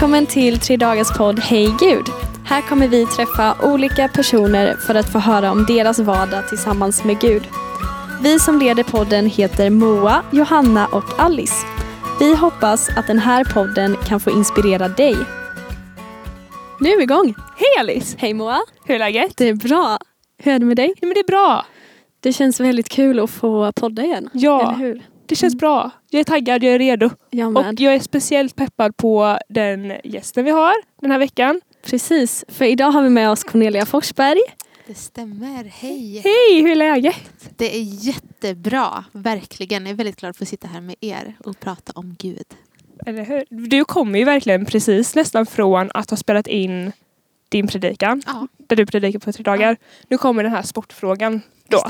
Välkommen 0.00 0.26
till 0.26 0.58
Tre 0.58 0.76
Dagars 0.76 1.18
podd 1.18 1.38
Hej 1.38 1.74
Gud. 1.80 2.04
Här 2.44 2.68
kommer 2.68 2.88
vi 2.88 3.06
träffa 3.06 3.56
olika 3.62 4.08
personer 4.08 4.76
för 4.76 4.94
att 4.94 5.12
få 5.12 5.18
höra 5.18 5.52
om 5.52 5.66
deras 5.68 5.98
vardag 5.98 6.48
tillsammans 6.48 7.04
med 7.04 7.20
Gud. 7.20 7.42
Vi 8.22 8.38
som 8.38 8.58
leder 8.58 8.82
podden 8.82 9.26
heter 9.26 9.70
Moa, 9.70 10.22
Johanna 10.32 10.86
och 10.86 11.04
Alice. 11.18 11.66
Vi 12.20 12.34
hoppas 12.34 12.88
att 12.96 13.06
den 13.06 13.18
här 13.18 13.44
podden 13.44 13.96
kan 14.06 14.20
få 14.20 14.30
inspirera 14.30 14.88
dig. 14.88 15.16
Nu 16.80 16.88
är 16.88 16.96
vi 16.96 17.02
igång. 17.02 17.34
Hej 17.56 17.80
Alice! 17.80 18.16
Hej 18.20 18.34
Moa. 18.34 18.60
Hur 18.84 18.94
är 18.94 18.98
läget? 18.98 19.36
Det 19.36 19.48
är 19.48 19.54
bra. 19.54 19.98
Hur 20.38 20.52
är 20.52 20.58
det 20.58 20.66
med 20.66 20.76
dig? 20.76 20.94
Ja, 21.00 21.06
men 21.06 21.14
det 21.14 21.20
är 21.20 21.26
bra. 21.26 21.66
Det 22.20 22.32
känns 22.32 22.60
väldigt 22.60 22.88
kul 22.88 23.20
att 23.20 23.30
få 23.30 23.72
podda 23.72 24.02
igen. 24.02 24.30
Ja, 24.32 24.62
Eller 24.62 24.86
hur? 24.86 25.02
Det 25.30 25.36
känns 25.36 25.54
bra. 25.54 25.90
Jag 26.10 26.20
är 26.20 26.24
taggad, 26.24 26.62
jag 26.64 26.74
är 26.74 26.78
redo. 26.78 27.10
Jag 27.30 27.56
Och 27.56 27.80
jag 27.80 27.94
är 27.94 28.00
speciellt 28.00 28.56
peppad 28.56 28.96
på 28.96 29.38
den 29.48 29.92
gästen 30.04 30.44
vi 30.44 30.50
har 30.50 30.74
den 31.00 31.10
här 31.10 31.18
veckan. 31.18 31.60
Precis, 31.84 32.44
för 32.48 32.64
idag 32.64 32.90
har 32.90 33.02
vi 33.02 33.08
med 33.08 33.30
oss 33.30 33.44
Cornelia 33.44 33.86
Forsberg. 33.86 34.40
Det 34.86 34.94
stämmer. 34.94 35.64
Hej! 35.64 36.22
Hej, 36.24 36.62
hur 36.62 36.70
är 36.70 36.74
läget? 36.74 37.16
Det 37.56 37.76
är 37.76 37.82
jättebra, 37.82 39.04
verkligen. 39.12 39.82
Jag 39.82 39.90
är 39.90 39.96
väldigt 39.96 40.16
glad 40.20 40.36
för 40.36 40.44
att 40.44 40.48
sitta 40.48 40.68
här 40.68 40.80
med 40.80 40.96
er 41.00 41.36
och 41.44 41.60
prata 41.60 41.92
om 41.94 42.16
Gud. 42.18 42.46
Eller 43.06 43.24
hur? 43.24 43.44
Du 43.68 43.84
kommer 43.84 44.18
ju 44.18 44.24
verkligen 44.24 44.66
precis 44.66 45.14
nästan 45.14 45.46
från 45.46 45.90
att 45.94 46.10
ha 46.10 46.16
spelat 46.16 46.46
in 46.46 46.92
din 47.48 47.66
predikan, 47.66 48.22
Ja, 48.26 48.46
där 48.56 48.76
du 48.76 48.86
predikar 48.86 49.18
på 49.18 49.32
tre 49.32 49.42
dagar. 49.42 49.76
Nu 50.08 50.18
kommer 50.18 50.42
den 50.42 50.52
här 50.52 50.62
sportfrågan 50.62 51.40
då. 51.68 51.82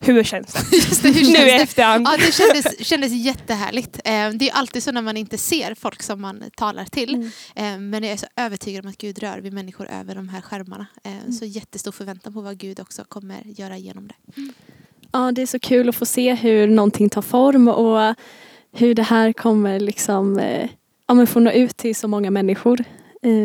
Hur 0.00 0.22
känns 0.24 0.52
det? 0.52 0.76
Just 0.76 1.02
det 1.02 1.08
hur 1.08 1.14
nu 1.20 1.24
känns 1.24 1.38
i 1.38 1.44
det? 1.44 1.52
efterhand. 1.62 2.06
Ja, 2.06 2.16
det 2.26 2.32
kändes, 2.34 2.86
kändes 2.86 3.12
jättehärligt. 3.12 3.96
Eh, 4.04 4.30
Det 4.30 4.48
är 4.50 4.52
alltid 4.52 4.82
så 4.82 4.92
när 4.92 5.02
man 5.02 5.16
inte 5.16 5.38
ser 5.38 5.74
folk 5.74 6.02
som 6.02 6.20
man 6.20 6.42
talar 6.56 6.84
till. 6.84 7.14
Mm. 7.14 7.30
Eh, 7.74 7.78
Men 7.90 8.02
jag 8.02 8.12
är 8.12 8.16
så 8.16 8.26
övertygad 8.36 8.84
om 8.84 8.90
att 8.90 8.98
Gud 8.98 9.18
rör 9.18 9.38
vid 9.38 9.52
människor 9.52 9.88
över 10.00 10.14
de 10.14 10.28
här 10.28 10.40
skärmarna. 10.40 10.86
Eh, 11.04 11.30
Så 11.32 11.44
jättestor 11.44 11.92
förväntan 11.92 12.32
på 12.32 12.40
vad 12.40 12.58
Gud 12.58 12.80
också 12.80 13.04
kommer 13.08 13.42
göra 13.44 13.76
genom 13.78 14.08
det. 14.08 14.14
Ja, 15.12 15.32
det 15.32 15.42
är 15.42 15.46
så 15.46 15.58
kul 15.58 15.88
att 15.88 15.96
få 15.96 16.06
se 16.06 16.34
hur 16.34 16.66
någonting 16.66 17.08
tar 17.10 17.22
form 17.22 17.68
och 17.68 18.14
hur 18.72 18.94
det 18.94 19.02
här 19.02 19.32
kommer 19.32 19.80
liksom, 19.80 20.38
eh, 20.38 20.68
ja, 21.08 21.14
men 21.14 21.26
få 21.26 21.40
nå 21.40 21.50
ut 21.50 21.76
till 21.76 21.96
så 21.96 22.08
många 22.08 22.30
människor 22.30 22.84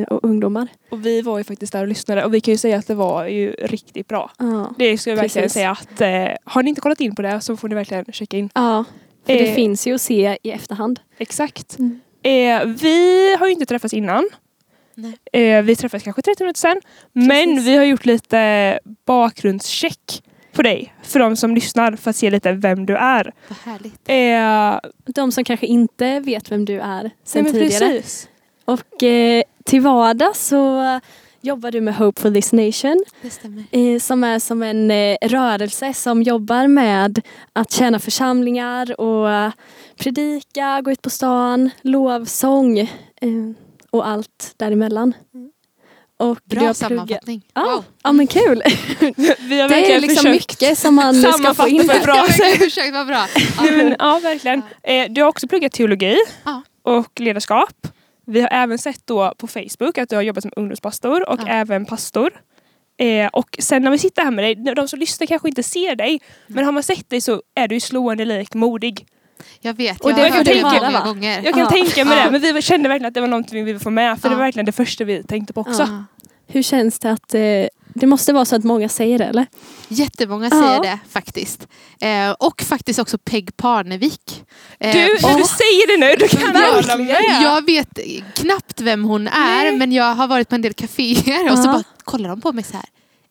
och 0.09 0.23
ungdomar. 0.23 0.67
Och 0.91 1.05
vi 1.05 1.21
var 1.21 1.37
ju 1.37 1.43
faktiskt 1.43 1.73
där 1.73 1.81
och 1.81 1.87
lyssnade 1.87 2.25
och 2.25 2.33
vi 2.33 2.41
kan 2.41 2.51
ju 2.51 2.57
säga 2.57 2.77
att 2.77 2.87
det 2.87 2.95
var 2.95 3.25
ju 3.27 3.51
riktigt 3.51 4.07
bra. 4.07 4.31
Ja, 4.39 4.73
Det 4.77 4.97
ska 4.97 5.09
jag 5.09 5.17
verkligen 5.17 5.43
Precis. 5.45 5.53
säga 5.53 5.71
att 5.71 6.01
eh, 6.01 6.37
har 6.51 6.63
ni 6.63 6.69
inte 6.69 6.81
kollat 6.81 7.01
in 7.01 7.15
på 7.15 7.21
det 7.21 7.41
så 7.41 7.57
får 7.57 7.67
ni 7.69 7.75
verkligen 7.75 8.05
checka 8.05 8.37
in. 8.37 8.49
ja 8.53 8.83
för 9.25 9.33
det 9.33 9.49
Eh. 9.49 9.55
finns 9.55 9.87
ju 9.87 9.95
att 9.95 10.01
se 10.01 10.37
i 10.43 10.51
efterhand. 10.51 10.99
Exakt. 11.17 11.79
Mm. 11.79 11.99
Eh, 12.23 12.67
vi 12.81 13.35
har 13.39 13.47
ju 13.47 13.53
inte 13.53 13.65
träffats 13.65 13.93
innan. 13.93 14.29
Nej. 14.95 15.17
Eh, 15.57 15.61
vi 15.63 15.75
träffades 15.75 16.03
kanske 16.03 16.21
30 16.21 16.43
minuter 16.43 16.59
sen. 16.59 16.81
Men 17.13 17.63
vi 17.63 17.77
har 17.77 17.83
gjort 17.83 18.05
lite 18.05 18.79
bakgrundscheck 19.05 20.23
på 20.53 20.61
dig. 20.61 20.93
För 21.03 21.19
de 21.19 21.35
som 21.35 21.55
lyssnar 21.55 21.91
för 21.95 22.09
att 22.09 22.15
se 22.15 22.29
lite 22.29 22.51
vem 22.51 22.85
du 22.85 22.95
är. 22.95 23.33
Vad 23.47 23.57
härligt. 23.57 24.09
Eh, 24.85 24.89
De 25.13 25.31
som 25.31 25.43
kanske 25.43 25.65
inte 25.65 26.19
vet 26.19 26.51
vem 26.51 26.65
du 26.65 26.79
är 26.79 27.11
sen 27.23 27.43
nej, 27.43 27.53
tidigare. 27.53 27.89
precis. 27.93 28.27
Och 28.71 29.03
eh, 29.03 29.43
till 29.65 29.81
vardags 29.81 30.47
så 30.47 30.99
jobbar 31.41 31.71
du 31.71 31.81
med 31.81 31.95
Hope 31.95 32.21
for 32.21 32.31
this 32.31 32.51
nation 32.53 33.03
eh, 33.71 33.99
som 33.99 34.23
är 34.23 34.39
som 34.39 34.63
en 34.63 34.91
eh, 34.91 35.17
rörelse 35.21 35.93
som 35.93 36.23
jobbar 36.23 36.67
med 36.67 37.21
att 37.53 37.71
tjäna 37.71 37.99
församlingar 37.99 39.01
och 39.01 39.51
predika, 39.97 40.81
gå 40.81 40.91
ut 40.91 41.01
på 41.01 41.09
stan, 41.09 41.69
lovsång 41.81 42.79
eh, 42.79 42.87
och 43.89 44.07
allt 44.07 44.53
däremellan. 44.57 45.13
Och 46.19 46.39
du 46.43 46.55
Bra 46.55 46.73
sammanfattning. 46.73 47.41
Ja, 47.53 47.61
Wow. 47.61 47.83
ja 48.03 48.11
men 48.11 48.27
kul. 48.27 48.63
Vi 49.39 49.59
har 49.61 49.69
Det 49.69 49.93
är 49.93 49.99
liksom 50.01 50.15
försökt. 50.15 50.31
mycket 50.61 50.77
som 50.77 50.95
man 50.95 51.13
ska 51.15 51.31
få 51.31 51.37
sammanfatta 51.37 51.69
in. 51.69 51.89
ett 51.89 52.03
bra 52.03 52.23
försökt 52.59 52.93
vara 52.93 53.05
bra. 53.05 53.25
Nej, 53.61 53.71
men, 53.77 53.95
ja, 53.99 54.19
verkligen. 54.23 54.61
Eh, 54.83 55.05
du 55.09 55.21
har 55.21 55.29
också 55.29 55.47
pluggat 55.47 55.71
teologi 55.71 56.17
Ja. 56.43 56.61
och 56.83 57.19
ledarskap. 57.19 57.87
Vi 58.31 58.41
har 58.41 58.49
även 58.51 58.77
sett 58.77 59.07
då 59.07 59.33
på 59.37 59.47
Facebook 59.47 59.97
att 59.97 60.09
du 60.09 60.15
har 60.15 60.23
jobbat 60.23 60.41
som 60.41 60.51
ungdomspastor 60.55 61.29
och 61.29 61.39
Ja. 61.39 61.47
även 61.47 61.85
pastor. 61.85 62.31
Eh, 62.97 63.27
och 63.27 63.55
sen 63.59 63.81
när 63.81 63.91
vi 63.91 63.97
sitter 63.97 64.23
här 64.23 64.31
med 64.31 64.43
dig, 64.43 64.55
de 64.75 64.87
som 64.87 64.99
lyssnar 64.99 65.27
kanske 65.27 65.47
inte 65.47 65.63
ser 65.63 65.95
dig, 65.95 66.09
Mm. 66.09 66.21
men 66.47 66.65
har 66.65 66.71
man 66.71 66.83
sett 66.83 67.09
dig 67.09 67.21
så 67.21 67.41
är 67.55 67.67
du 67.67 67.79
slående 67.79 68.25
lik 68.25 68.53
modig. 68.53 69.05
Jag 69.61 69.73
vet, 69.73 70.01
Och 70.01 70.11
jag 70.11 70.15
hört 70.17 70.45
du 70.45 70.53
det 70.53 70.59
höra, 70.67 70.79
många 70.81 70.91
va? 70.99 71.05
gånger. 71.05 71.41
Jag 71.43 71.53
kan 71.53 71.59
Ja. 71.63 71.69
tänka 71.69 72.05
mig 72.05 72.17
Ja. 72.17 72.29
det, 72.29 72.31
men 72.41 72.53
vi 72.55 72.61
kände 72.61 72.89
verkligen 72.89 73.07
att 73.07 73.13
det 73.13 73.21
var 73.21 73.27
någonting 73.27 73.55
vi 73.59 73.63
ville 73.63 73.79
få 73.79 73.89
med, 73.89 74.19
för 74.21 74.29
det 74.29 74.35
var 74.35 74.43
verkligen 74.43 74.65
det 74.65 74.71
första 74.71 75.03
vi 75.03 75.23
tänkte 75.23 75.53
på 75.53 75.61
också. 75.61 75.87
Ja. 76.51 76.53
Hur 76.53 76.63
känns 76.63 76.99
det 76.99 77.11
att 77.11 77.33
eh, 77.33 77.41
det 77.93 78.07
måste 78.07 78.33
vara 78.33 78.45
så 78.45 78.55
att 78.55 78.63
många 78.63 78.89
säger 78.89 79.17
det 79.17 79.25
eller? 79.25 79.45
Jättemånga 79.87 80.49
Ja. 80.51 80.61
säger 80.61 80.81
det 80.81 80.99
faktiskt. 81.09 81.67
Eh, 82.01 82.31
och 82.39 82.61
faktiskt 82.61 82.99
också 82.99 83.17
Peg 83.17 83.57
Parnevik. 83.57 84.43
Eh, 84.79 84.93
Du, 84.93 84.99
när 84.99 85.37
du 85.37 85.43
säger 85.43 85.87
det 85.87 86.07
nu, 86.07 86.15
då 86.19 86.27
kan 86.27 86.53
med. 87.05 87.41
jag 87.43 87.65
vet 87.65 87.99
knappt 88.35 88.81
vem 88.81 89.03
hon 89.03 89.27
är 89.27 89.63
Nej. 89.63 89.77
men 89.77 89.91
jag 89.91 90.15
har 90.15 90.27
varit 90.27 90.49
på 90.49 90.55
en 90.55 90.61
del 90.61 90.73
kaféer 90.73 91.51
och 91.51 91.57
så 91.57 91.63
Ja. 91.67 91.71
bara 91.73 91.83
kollar 92.03 92.29
de 92.29 92.41
på 92.41 92.51
mig 92.51 92.63
så 92.63 92.73
här. 92.73 92.85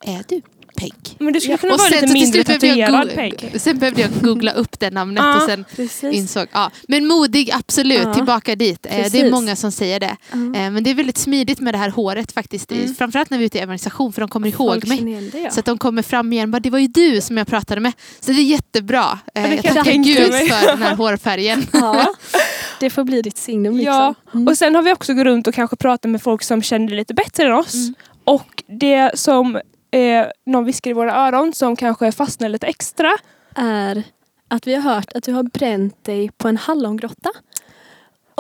Är 0.05 0.25
du 0.29 0.43
Peg? 0.77 0.95
Men 1.19 1.33
du 1.33 1.41
skulle 1.41 1.57
kunna 1.59 1.75
och 1.75 1.79
vara 1.81 1.89
lite 1.89 2.07
mindre 2.13 2.45
tatuerad 2.45 3.11
Peg. 3.15 3.53
Sen 3.57 3.79
behövde 3.79 4.01
jag 4.01 4.11
googla 4.23 4.53
upp 4.53 4.81
det 4.81 4.91
namnet 4.91 5.23
Ja. 5.25 5.37
och 5.37 5.43
sen 5.51 5.65
Precis. 5.77 6.15
insåg, 6.15 6.47
ja. 6.53 6.71
Men 6.89 7.07
modig 7.07 7.51
absolut, 7.53 8.03
Ja. 8.05 8.15
tillbaka 8.15 8.57
dit. 8.57 8.87
Eh, 8.87 8.97
det 8.97 9.03
Precis. 9.03 9.23
är 9.23 9.31
många 9.31 9.57
som 9.57 9.73
säger 9.73 10.01
det. 10.01 10.17
Ja. 10.31 10.37
Eh, 10.37 10.71
men 10.71 10.83
det 10.85 10.91
är 10.91 10.95
väldigt 10.95 11.19
smidigt 11.19 11.61
med 11.61 11.75
det 11.75 11.79
här 11.79 11.91
håret 11.91 12.33
faktiskt. 12.33 12.73
Mm. 12.73 12.95
Framförallt 12.95 13.31
när 13.31 13.39
vi 13.39 13.45
är 13.45 13.47
ute 13.47 13.59
i 13.59 13.61
evangelisation 13.61 14.13
för 14.13 14.21
de 14.21 14.29
kommer 14.31 14.49
ihåg 14.49 14.87
mig. 14.89 15.31
det, 15.33 15.39
ja. 15.39 15.51
Så 15.51 15.61
att 15.61 15.67
de 15.67 15.79
kommer 15.79 16.03
fram 16.03 16.33
igen. 16.33 16.51
Bara, 16.51 16.61
det 16.61 16.71
var 16.71 16.79
ju 16.79 16.87
du 16.87 17.21
som 17.21 17.37
jag 17.37 17.47
pratade 17.47 17.81
med. 17.81 17.93
Så 18.21 18.33
det 18.33 18.39
är 18.41 18.45
jättebra. 18.45 19.19
Eh, 19.35 19.43
det 19.43 19.49
jag 19.55 19.65
kan 19.65 19.75
jag 19.75 19.85
tackar 19.85 19.93
Gud 20.05 20.31
mig. 20.31 20.49
för 20.49 20.67
den 20.67 20.83
här 20.83 20.97
hårfärgen. 20.97 21.67
Ja, 21.73 22.07
det 22.81 22.91
får 22.91 23.05
bli 23.05 23.23
ditt 23.23 23.37
signum 23.39 23.77
liksom. 23.77 23.95
Ja, 23.95 24.15
Mm. 24.35 24.49
Och 24.49 24.59
sen 24.59 24.75
har 24.75 24.83
vi 24.83 24.93
också 24.93 25.15
gått 25.15 25.25
runt 25.25 25.47
och 25.47 25.55
kanske 25.55 25.77
pratat 25.77 26.11
med 26.11 26.23
folk 26.23 26.43
som 26.43 26.63
känner 26.63 26.89
lite 26.97 27.15
bättre 27.15 27.47
än 27.47 27.53
oss. 27.53 27.75
Mm. 27.75 27.95
Och 28.25 28.63
det 28.81 29.11
som 29.19 29.61
eh, 29.91 30.27
någon 30.47 30.65
viskar 30.65 30.91
i 30.91 30.95
våra 30.95 31.15
öron 31.15 31.53
som 31.53 31.77
kanske 31.77 32.13
fastnar 32.13 32.49
lite 32.49 32.67
extra. 32.67 33.13
är 33.57 34.03
att 34.49 34.67
vi 34.67 34.75
har 34.75 34.83
hört 34.95 35.13
att 35.13 35.25
du 35.25 35.33
har 35.33 35.43
bränt 35.43 36.05
dig 36.05 36.31
på 36.39 36.49
en 36.49 36.57
hallongrotta. 36.57 37.31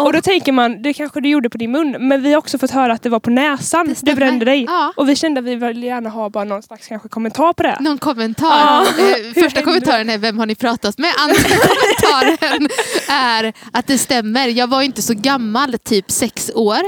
Och 0.04 0.12
då 0.12 0.20
tänker 0.20 0.52
man, 0.52 0.82
det 0.82 0.94
kanske 0.94 1.20
du 1.20 1.28
gjorde 1.28 1.50
på 1.50 1.58
din 1.58 1.72
mun, 1.72 1.96
men 1.98 2.22
vi 2.22 2.30
har 2.32 2.38
också 2.38 2.58
fått 2.58 2.70
höra 2.70 2.92
att 2.92 3.02
det 3.02 3.08
var 3.08 3.20
på 3.20 3.30
näsan 3.30 3.94
du 4.02 4.14
brände 4.14 4.44
dig. 4.44 4.64
Ja. 4.64 4.92
Och 4.96 5.08
vi 5.08 5.16
kände 5.16 5.40
att 5.40 5.46
vi 5.46 5.54
vill 5.54 5.82
gärna 5.82 6.10
ha 6.10 6.30
bara 6.30 6.44
någon 6.44 6.62
slags 6.62 6.86
kanske 6.86 7.08
kommentar 7.08 7.52
på 7.52 7.62
det. 7.62 7.76
Någon 7.80 7.98
kommentar. 7.98 8.46
Ja. 8.46 8.86
Eh, 8.98 9.42
första 9.42 9.62
kommentaren 9.62 10.10
är 10.10 10.18
vem 10.18 10.38
har 10.38 10.46
ni 10.46 10.54
pratat 10.54 10.98
med? 10.98 11.10
Andra 11.18 11.34
kommentaren 11.42 12.68
är 13.20 13.52
att 13.72 13.86
det 13.86 13.98
stämmer. 13.98 14.48
Jag 14.48 14.66
var 14.66 14.82
inte 14.82 15.02
så 15.02 15.14
gammal, 15.14 15.78
typ 15.78 16.10
sex 16.10 16.50
år. 16.54 16.80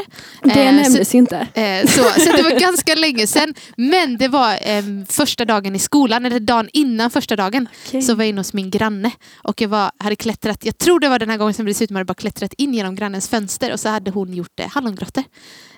Det 0.43 0.61
Eh, 0.63 0.75
nämndes 0.75 1.15
inte. 1.15 1.37
Eh, 1.55 1.87
så, 1.87 2.21
så 2.21 2.33
det 2.37 2.43
var 2.43 2.61
ganska 2.61 2.95
länge 2.95 3.27
sedan. 3.27 3.55
Men 3.77 4.19
det 4.19 4.29
var 4.29 4.53
eh, 4.53 4.83
första 5.09 5.45
dagen 5.45 5.77
i 5.77 5.79
skolan, 5.79 6.27
eller 6.27 6.41
dagen 6.41 6.69
innan 6.73 7.11
första 7.11 7.37
dagen. 7.37 7.69
Okej. 7.89 8.03
Så 8.03 8.15
var 8.15 8.25
jag 8.25 8.29
inne 8.29 8.41
hos 8.41 8.53
min 8.53 8.71
granne 8.71 9.11
och 9.43 9.61
jag 9.61 9.69
var, 9.69 9.91
hade 9.99 10.17
klättrat, 10.17 10.65
jag 10.65 10.79
tror 10.79 11.01
det 11.01 11.09
var 11.09 11.19
den 11.19 11.31
här 11.31 11.37
gången 11.39 11.55
som 11.55 11.67
det 11.67 11.75
såg 11.75 11.83
ut 11.83 11.89
som 11.89 11.95
jag 11.97 11.99
hade 11.99 12.05
bara 12.09 12.15
klättrat 12.15 12.53
in 12.53 12.75
genom 12.75 12.95
grannens 12.95 13.29
fönster 13.29 13.73
och 13.73 13.81
så 13.81 13.89
hade 13.89 14.11
hon 14.11 14.35
gjort 14.35 14.61
eh, 14.61 14.69
hallongrottor. 14.69 15.25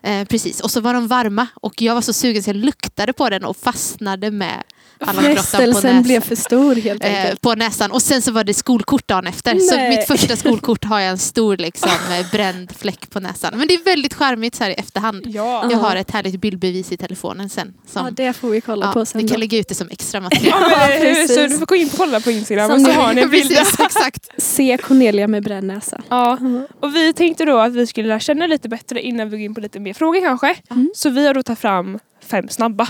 Eh, 0.03 0.25
precis, 0.25 0.61
och 0.61 0.71
så 0.71 0.81
var 0.81 0.95
de 0.95 1.07
varma 1.09 1.47
och 1.55 1.83
jag 1.83 1.95
var 1.95 2.01
så 2.03 2.13
sugen 2.13 2.43
så 2.43 2.49
jag 2.51 2.57
luktade 2.57 3.13
på 3.13 3.31
den 3.31 3.45
och 3.45 3.57
fastnade 3.57 4.31
med 4.31 4.63
Frestelsen 5.01 6.03
blev 6.03 6.21
för 6.21 6.37
stor 6.37 6.75
helt 6.75 7.05
Eh, 7.05 7.21
enkelt. 7.21 7.41
på 7.41 7.55
näsan 7.55 7.91
och 7.93 8.03
sen 8.03 8.23
så 8.23 8.33
var 8.33 8.45
det 8.45 8.55
skolkort 8.55 9.09
dagen 9.09 9.27
efter. 9.27 9.59
Så 9.59 9.77
Nej. 9.77 9.89
mitt 9.97 10.07
första 10.07 10.37
skolkort 10.37 10.85
har 10.85 11.01
jag 11.01 11.11
en 11.11 11.19
stor 11.19 11.57
liksom, 11.57 11.91
eh, 12.21 12.31
bränd 12.33 12.73
fläck 12.77 13.11
på 13.11 13.21
näsan. 13.21 13.53
Men 13.59 13.69
det 13.69 13.75
är 13.75 13.85
väldigt 13.85 14.15
charmigt 14.15 14.55
så 14.55 14.65
här 14.65 14.71
i 14.71 14.75
efterhand. 14.75 15.23
Ja. 15.27 15.63
Jag 15.63 15.73
Ja. 15.73 15.77
har 15.77 15.97
ett 15.97 16.11
härligt 16.11 16.41
bildbevis 16.41 16.93
i 16.93 16.97
telefonen 16.97 17.49
sen. 17.49 17.75
Som, 17.87 18.05
Ja, 18.05 18.11
det 18.11 18.33
får 18.33 18.49
vi 18.51 18.61
kolla 18.61 18.87
ja, 18.87 18.93
på 18.93 19.07
sen. 19.07 19.21
vi 19.21 19.27
då. 19.27 19.31
kan 19.33 19.41
lägga 19.41 19.59
ut 19.59 19.69
det 19.69 19.75
som 19.75 19.89
extra 19.91 20.21
material. 20.21 20.63
Ja, 20.71 20.87
men, 20.89 21.07
eh, 21.21 21.27
så 21.27 21.35
du 21.41 21.59
får 21.59 21.67
gå 21.67 21.75
in 21.75 21.87
och 21.93 21.97
kolla 21.97 22.21
på 22.21 22.31
Instagram 22.31 22.67
Som 22.71 22.75
och 22.75 22.81
så 22.81 22.87
du- 22.87 22.93
har 23.07 23.13
ni 23.15 23.23
en 23.23 23.31
bild 23.31 23.51
där. 23.51 23.57
Precis, 23.57 23.81
exakt. 23.81 24.29
Se 24.39 24.79
Cornelia 24.83 25.29
med 25.29 25.43
bränd 25.45 25.67
näsa. 25.67 26.01
Ja. 26.09 26.37
Mm. 26.37 26.67
Och 26.81 26.95
vi 26.97 27.13
tänkte 27.13 27.45
då 27.45 27.59
att 27.59 27.73
vi 27.73 27.87
skulle 27.87 28.09
lära 28.09 28.21
känna 28.21 28.47
lite 28.47 28.69
bättre 28.69 29.03
innan 29.03 29.31
vi 29.31 29.37
går 29.37 29.45
in 29.45 29.55
på 29.55 29.61
lite 29.61 29.81
mer 29.81 29.95
frågor 29.95 30.21
kanske. 30.21 30.57
Mm. 30.71 30.91
Så 30.95 31.11
vi 31.11 31.27
har 31.27 31.35
då 31.35 31.43
tagit 31.43 31.59
fram 31.59 31.99
fem 32.27 32.49
snabba. 32.49 32.87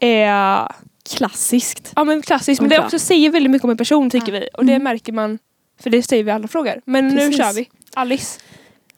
Eh, 0.00 0.68
Klassiskt. 1.14 1.92
ja 1.96 2.04
men 2.04 2.22
klassiskt, 2.22 2.60
men 2.60 2.70
det 2.70 2.78
också 2.84 2.98
säger 2.98 3.30
väldigt 3.30 3.50
mycket 3.50 3.64
om 3.64 3.70
en 3.70 3.76
person 3.76 4.10
tycker 4.10 4.32
Ja. 4.32 4.40
vi. 4.40 4.48
Och 4.54 4.64
det 4.64 4.72
Mm. 4.72 4.84
märker 4.84 5.12
man, 5.12 5.38
för 5.80 5.90
det 5.90 6.02
säger 6.02 6.24
vi 6.24 6.30
i 6.30 6.32
alla 6.32 6.48
frågor. 6.48 6.80
Men 6.84 7.08
nu 7.08 7.16
Precis. 7.16 7.36
kör 7.36 7.52
vi. 7.52 7.68
Alice. 7.94 8.40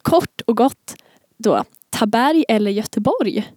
Kort 0.03 0.41
och 0.47 0.57
gott 0.57 0.95
då. 1.39 1.65
Taberg 1.91 2.45
eller 2.49 2.71
Göteborg? 2.71 3.53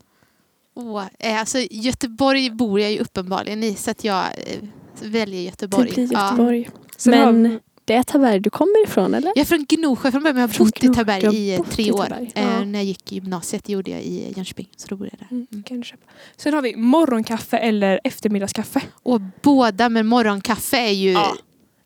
Åh, 0.76 1.04
eh, 1.20 1.40
alltså, 1.40 1.58
Göteborg 1.72 2.50
bor 2.50 2.80
jag 2.80 2.92
ju 2.92 3.00
uppenbarligen 3.00 3.64
i 3.64 3.76
så 3.76 3.92
att 3.92 4.04
jag 4.04 4.24
eh, 4.26 4.58
väljer 5.02 5.42
Göteborg. 5.42 5.90
Det 5.90 5.96
blir 5.96 6.14
Ja. 6.14 6.26
Göteborg. 6.26 6.70
Har 7.06 7.12
Men 7.12 7.60
det 7.92 7.98
är 7.98 8.04
Taberg 8.04 8.40
du 8.40 8.50
kommer 8.50 8.84
ifrån 8.84 9.14
eller? 9.14 9.28
Jag 9.28 9.38
är 9.38 9.46
från 9.46 9.66
Gnosjö 9.70 10.12
från 10.12 10.24
början, 10.24 10.36
men 10.36 10.42
jag 10.42 10.50
har 10.50 10.66
bott 10.66 10.84
i. 10.84 10.88
Taberg 10.88 11.54
i 11.54 11.60
tre 11.72 11.84
i 11.84 11.92
år. 11.92 12.04
Taberg, 12.04 12.32
Eh, 12.36 12.44
ja. 12.44 12.64
När 12.66 12.80
jag 12.80 12.84
gick 12.86 13.12
i 13.12 13.16
gymnasiet 13.16 13.70
gjorde 13.70 13.92
jag 13.92 14.02
i 14.02 14.34
Jönköping, 14.36 14.68
så 14.78 14.88
då 14.88 14.96
bodde 14.96 15.10
jag 15.20 15.28
där. 15.30 15.72
Mm, 15.72 15.84
köpa. 15.84 16.04
Sen 16.38 16.54
har 16.54 16.62
vi 16.62 16.76
morgonkaffe 16.76 17.58
eller 17.58 18.00
eftermiddagskaffe. 18.04 18.82
Och 19.04 19.22
båda 19.42 19.90
med 19.90 20.06
morgonkaffe 20.06 20.78
är 20.78 20.92
ju 20.92 21.12
Ja, 21.12 21.36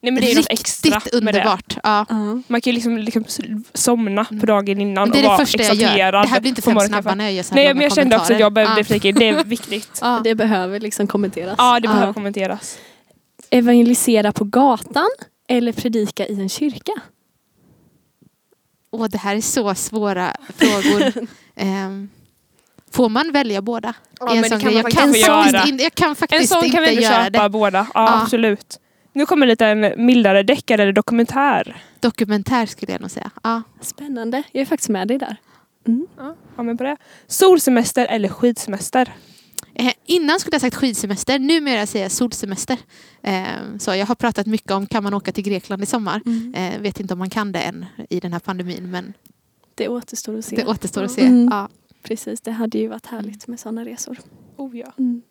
Nej 0.02 0.12
men 0.12 0.22
det 0.22 0.31
är 0.31 0.36
riktigt 0.36 1.12
det. 1.12 1.18
underbart. 1.18 1.78
Ja. 1.84 2.06
Man 2.48 2.62
kan 2.62 2.72
ju 2.72 2.72
liksom, 2.72 2.98
liksom 2.98 3.24
somna 3.74 4.25
på 4.25 4.46
dagen 4.46 4.81
innan 4.81 5.10
Men 5.10 5.12
det 5.12 5.18
är 5.18 5.19
och 5.19 5.24
det 5.24 5.28
vara 5.28 5.38
första 5.38 5.63
jag 5.63 5.98
gör. 5.98 6.12
Det 6.12 6.28
här 6.28 6.40
blir 6.42 6.50
inte 6.50 6.62
fem 6.62 6.80
snabba 6.80 7.16
när 7.16 7.24
jag 7.24 7.34
gör 7.34 7.44
så 7.44 7.56
här 7.56 7.63
Nej 7.63 7.74
men 7.74 7.84
jag 7.84 7.94
kände 7.96 8.16
också 8.18 8.34
att 8.34 8.40
jag 8.40 8.54
behövde 8.54 8.84
flika 8.84 9.07
in, 9.07 9.16
det 9.16 9.28
är 9.30 9.44
viktigt. 9.44 10.00
Ja. 10.02 10.22
Det 10.24 10.36
behöver 10.36 10.80
liksom 10.80 11.07
kommenteras. 11.07 11.56
Ja 11.57 11.80
det 11.80 11.88
behöver 11.88 12.07
Ja. 12.07 12.13
kommenteras. 12.13 12.78
Evangelisera 13.50 14.31
på 14.31 14.44
gatan 14.44 15.07
eller 15.47 15.74
predika 15.74 16.27
i 16.27 16.33
en 16.42 16.50
kyrka? 16.50 16.92
Åh, 18.92 19.06
det 19.07 19.18
här 19.18 19.36
är 19.36 19.42
så 19.42 19.75
svåra 19.75 20.33
frågor. 20.56 21.27
Ehm, 21.57 22.09
får 22.92 23.09
man 23.09 23.31
välja 23.31 23.62
båda? 23.62 23.94
Ja, 24.19 24.30
en 24.30 24.33
men 24.33 24.42
det 24.44 24.50
sån 24.50 24.59
kan 24.59 24.74
jag, 24.74 24.92
kan 24.92 25.13
göra. 25.13 25.63
in, 25.68 25.77
jag 25.80 25.95
kan 25.95 26.09
En 26.09 26.15
faktiskt 26.15 26.53
sån 26.53 26.65
inte 26.65 26.75
kan 26.77 26.83
vi 26.86 27.01
göra 27.03 27.25
köpa 27.25 27.44
det. 27.44 27.50
båda. 27.50 27.77
Ja, 27.77 27.86
Ja. 27.94 28.21
absolut. 28.21 28.80
Nu 29.13 29.25
kommer 29.25 29.45
lite 29.47 29.65
en 29.65 30.06
mildare 30.06 30.44
deckare 30.44 30.81
eller 30.83 30.94
dokumentär. 30.94 31.83
Dokumentär 32.00 32.65
skulle 32.65 32.92
jag 32.92 33.01
nog 33.01 33.12
säga. 33.12 33.31
Ja. 33.44 33.62
Spännande. 33.81 34.44
Jag 34.51 34.62
är 34.62 34.65
faktiskt 34.65 34.89
med 34.89 35.07
dig 35.07 35.18
där. 35.18 35.38
Ja, 36.18 36.36
ja, 36.57 36.63
men 36.63 36.77
på 36.77 36.83
det. 36.83 36.97
Solsemester 37.27 38.06
eller 38.06 38.30
skidsemester? 38.30 39.13
Eh, 39.75 39.94
innan 40.06 40.39
skulle 40.39 40.54
jag 40.54 40.62
sagt 40.62 40.75
skidsemester, 40.75 41.39
numera 41.39 41.86
säger 41.86 42.06
jag 42.06 42.12
solsemester. 42.12 42.77
Eh, 43.22 43.44
så 43.80 43.95
jag 43.95 44.06
har 44.06 44.16
pratat 44.16 44.45
mycket 44.45 44.72
om 44.72 44.88
kan 44.88 45.04
man 45.04 45.13
åka 45.13 45.31
till 45.31 45.44
Grekland 45.44 45.83
i 45.83 45.86
sommar. 45.86 46.22
Eh, 46.56 46.81
vet 46.81 47.00
inte 47.00 47.13
om 47.13 47.19
man 47.19 47.30
kan 47.30 47.51
det 47.51 47.60
än 47.60 47.86
i 48.10 48.19
den 48.19 48.33
här 48.33 48.39
pandemin 48.39 48.92
men 48.92 49.13
Det 49.75 49.88
återstår 49.88 50.38
att 50.38 50.45
se. 50.45 50.56
det 50.56 50.66
återstår 50.66 51.04
att 51.04 51.12
se. 51.12 51.22
Mm. 51.22 51.48
Ja. 51.51 51.69
Precis, 52.04 52.42
det 52.42 52.51
hade 52.51 52.77
ju 52.77 52.88
varit 52.88 53.06
härligt 53.06 53.48
med 53.48 53.60
sådana 53.60 53.86
resor. 53.86 54.19
Oh, 54.57 54.77
ja. 54.77 54.94
Mm. 54.98 55.22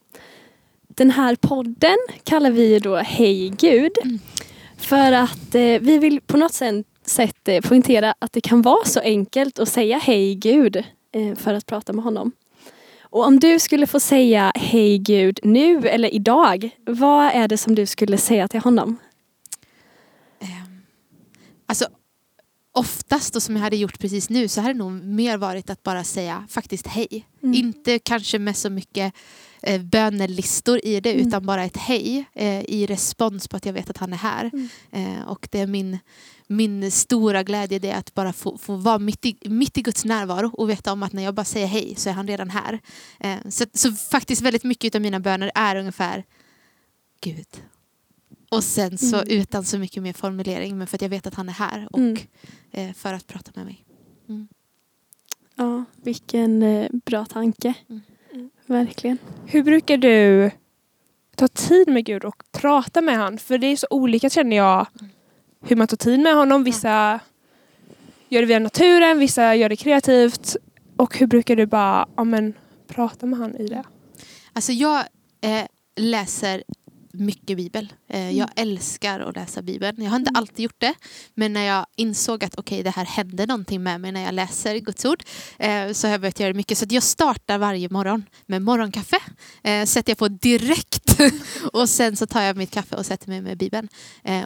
Den 0.89 1.11
här 1.11 1.37
podden 1.37 1.97
kallar 2.25 2.51
vi 2.51 2.79
då 2.79 2.97
Hej 2.97 3.49
Gud. 3.49 3.93
Mm. 4.05 4.19
För 4.77 5.13
att 5.13 5.55
eh, 5.55 5.79
vi 5.81 5.99
vill 5.99 6.21
på 6.21 6.37
något 6.37 6.53
sätt, 6.55 6.87
sätt 7.05 7.49
poängtera 7.63 8.15
att 8.19 8.33
det 8.33 8.41
kan 8.41 8.63
vara 8.63 8.85
så 8.85 9.01
enkelt 9.01 9.59
att 9.59 9.69
säga 9.69 9.99
Hej 9.99 10.35
Gud 10.35 10.85
för 11.37 11.55
att 11.55 11.67
prata 11.67 11.93
med 11.93 12.05
honom. 12.05 12.33
Och 13.15 13.27
om 13.27 13.41
du 13.41 13.59
skulle 13.59 13.87
få 13.87 14.01
säga 14.01 14.53
Hej 14.55 14.99
Gud 14.99 15.39
nu 15.43 15.89
eller 15.89 16.15
idag, 16.15 16.71
vad 16.87 17.27
är 17.33 17.49
det 17.49 17.57
som 17.59 17.75
du 17.75 17.87
skulle 17.87 18.19
säga 18.19 18.49
till 18.49 18.61
honom? 18.61 18.97
Ehm, 20.41 20.83
Alltså, 21.67 21.87
oftast 22.73 23.35
då 23.35 23.41
som 23.41 23.57
jag 23.57 23.63
hade 23.63 23.77
gjort 23.77 23.99
precis 23.99 24.31
nu 24.31 24.49
så 24.49 24.61
hade 24.61 24.75
det 24.75 24.79
nog 24.79 24.93
mer 24.93 25.37
varit 25.37 25.71
att 25.71 25.83
bara 25.83 26.05
säga 26.05 26.47
faktiskt 26.49 26.87
hej. 26.87 27.27
Mm. 27.43 27.55
Inte 27.55 27.99
kanske 27.99 28.39
med 28.39 28.57
så 28.57 28.71
mycket 28.71 29.15
eh, 29.63 29.83
bönelistor 29.83 30.81
i 30.85 31.01
det 31.01 31.13
Mm. 31.13 31.27
utan 31.29 31.47
bara 31.47 31.65
ett 31.65 31.77
hej 31.77 32.25
eh, 32.33 32.61
i 32.61 32.87
respons 32.87 33.49
på 33.49 33.57
att 33.57 33.67
jag 33.67 33.73
vet 33.73 33.91
att 33.91 33.99
han 33.99 34.13
är 34.13 34.17
här. 34.17 34.51
Mm. 34.53 34.69
Eh, 34.93 35.29
och 35.29 35.49
det 35.51 35.61
är 35.61 35.67
min, 35.67 35.99
min 36.47 36.91
stora 36.91 37.43
glädje 37.43 37.79
det 37.79 37.91
är 37.91 37.99
att 37.99 38.15
bara 38.15 38.33
få, 38.33 38.59
få 38.59 38.77
vara 38.77 38.99
mitt 38.99 39.27
i, 39.27 39.37
mitt 39.49 39.79
i 39.79 39.83
Guds 39.83 40.05
närvaro 40.05 40.49
och 40.49 40.71
veta 40.71 40.93
om 40.93 41.03
att 41.03 41.13
när 41.13 41.23
jag 41.23 41.35
bara 41.35 41.45
säger 41.45 41.67
hej 41.67 41.95
så 41.97 42.09
är 42.09 42.13
han 42.13 42.27
redan 42.29 42.51
här. 42.51 42.81
Eh, 43.21 43.37
så, 43.49 43.65
så 43.73 43.93
faktiskt 43.93 44.43
väldigt 44.43 44.65
mycket 44.65 44.95
av 44.95 45.01
mina 45.01 45.21
böner 45.21 45.51
är 45.55 45.77
ungefär 45.77 46.25
Gud. 47.21 47.47
Och 48.51 48.65
sen 48.65 48.99
så 48.99 49.17
Mm. 49.17 49.29
utan 49.29 49.65
så 49.65 49.79
mycket 49.79 50.03
mer 50.03 50.13
formulering 50.13 50.79
men 50.79 50.87
för 50.87 50.97
att 50.97 51.03
jag 51.03 51.09
vet 51.09 51.27
att 51.27 51.35
han 51.35 51.49
är 51.49 51.53
här 51.53 51.89
och 51.91 51.99
Mm. 51.99 52.17
eh, 52.73 52.93
för 52.93 53.15
att 53.15 53.27
prata 53.27 53.51
med 53.55 53.65
mig. 53.65 53.85
Ja, 55.57 55.85
vilken 56.03 56.63
eh, 56.63 56.89
bra 57.05 57.25
tanke. 57.25 57.75
Mm. 57.89 58.03
Mm. 58.33 58.51
Verkligen. 58.67 59.19
Hur 59.47 59.63
brukar 59.63 59.97
du 59.97 60.51
ta 61.37 61.49
tid 61.49 61.89
med 61.89 62.05
Gud 62.05 62.25
och 62.25 62.43
prata 62.53 63.01
med 63.01 63.17
han? 63.19 63.39
För 63.39 63.59
det 63.59 63.67
är 63.67 63.77
så 63.77 63.87
olika 63.91 64.31
känner 64.31 64.57
jag 64.57 64.87
hur 65.67 65.77
man 65.77 65.87
tar 65.87 65.97
tid 65.97 66.21
med 66.21 66.35
honom. 66.35 66.65
Vissa 66.65 67.21
gör 68.29 68.41
det 68.41 68.47
via 68.47 68.59
naturen, 68.59 69.19
vissa 69.19 69.55
gör 69.55 69.69
det 69.69 69.77
kreativt. 69.77 70.57
Och 70.97 71.19
hur 71.19 71.27
brukar 71.27 71.57
du 71.57 71.67
bara 71.67 72.09
ja, 72.17 72.25
men, 72.25 72.55
prata 72.87 73.27
med 73.27 73.39
han 73.39 73.57
i 73.57 73.67
det? 73.67 73.85
Alltså 74.53 74.73
jag 74.73 74.99
eh, 75.41 75.65
läser 75.97 76.63
mycket 77.15 77.57
bibel. 77.57 77.93
Eh, 78.09 78.25
Mm. 78.25 78.37
Jag 78.37 78.51
älskar 78.57 79.21
att 79.21 79.37
läsa 79.37 79.63
bibeln. 79.63 80.03
Jag 80.03 80.11
har 80.11 80.17
inte 80.17 80.31
alltid 80.35 80.61
gjort 80.65 80.81
det. 80.81 80.95
Men 81.35 81.53
när 81.53 81.65
jag 81.65 81.87
insåg 81.97 82.45
att 82.45 82.55
okej, 82.59 82.83
det 82.83 82.91
här 82.91 83.05
händer 83.05 83.47
någonting 83.47 83.83
med 83.83 84.01
mig 84.01 84.13
när 84.13 84.25
jag 84.25 84.35
läser 84.35 84.77
Guds 84.79 85.05
ord. 85.05 85.23
Eh, 85.59 85.93
så 85.93 86.07
har 86.07 86.13
jag 86.13 86.21
börjat 86.21 86.41
göra 86.41 86.53
det 86.53 86.57
mycket. 86.57 86.79
Så 86.79 86.87
jag 86.89 87.03
startar 87.03 87.59
varje 87.59 87.89
morgon 87.89 88.25
med 88.47 88.63
morgonkaffe. 88.63 89.17
Eh, 89.63 89.85
sätter 89.85 90.11
jag 90.11 90.19
på 90.19 90.29
direkt. 90.29 91.21
och 91.73 91.89
sen 91.89 92.17
så 92.17 92.27
tar 92.27 92.43
jag 92.43 92.57
mitt 92.57 92.71
kaffe 92.71 92.97
och 92.97 93.07
sätter 93.07 93.29
mig 93.29 93.41
med 93.41 93.59
bibeln. 93.59 93.89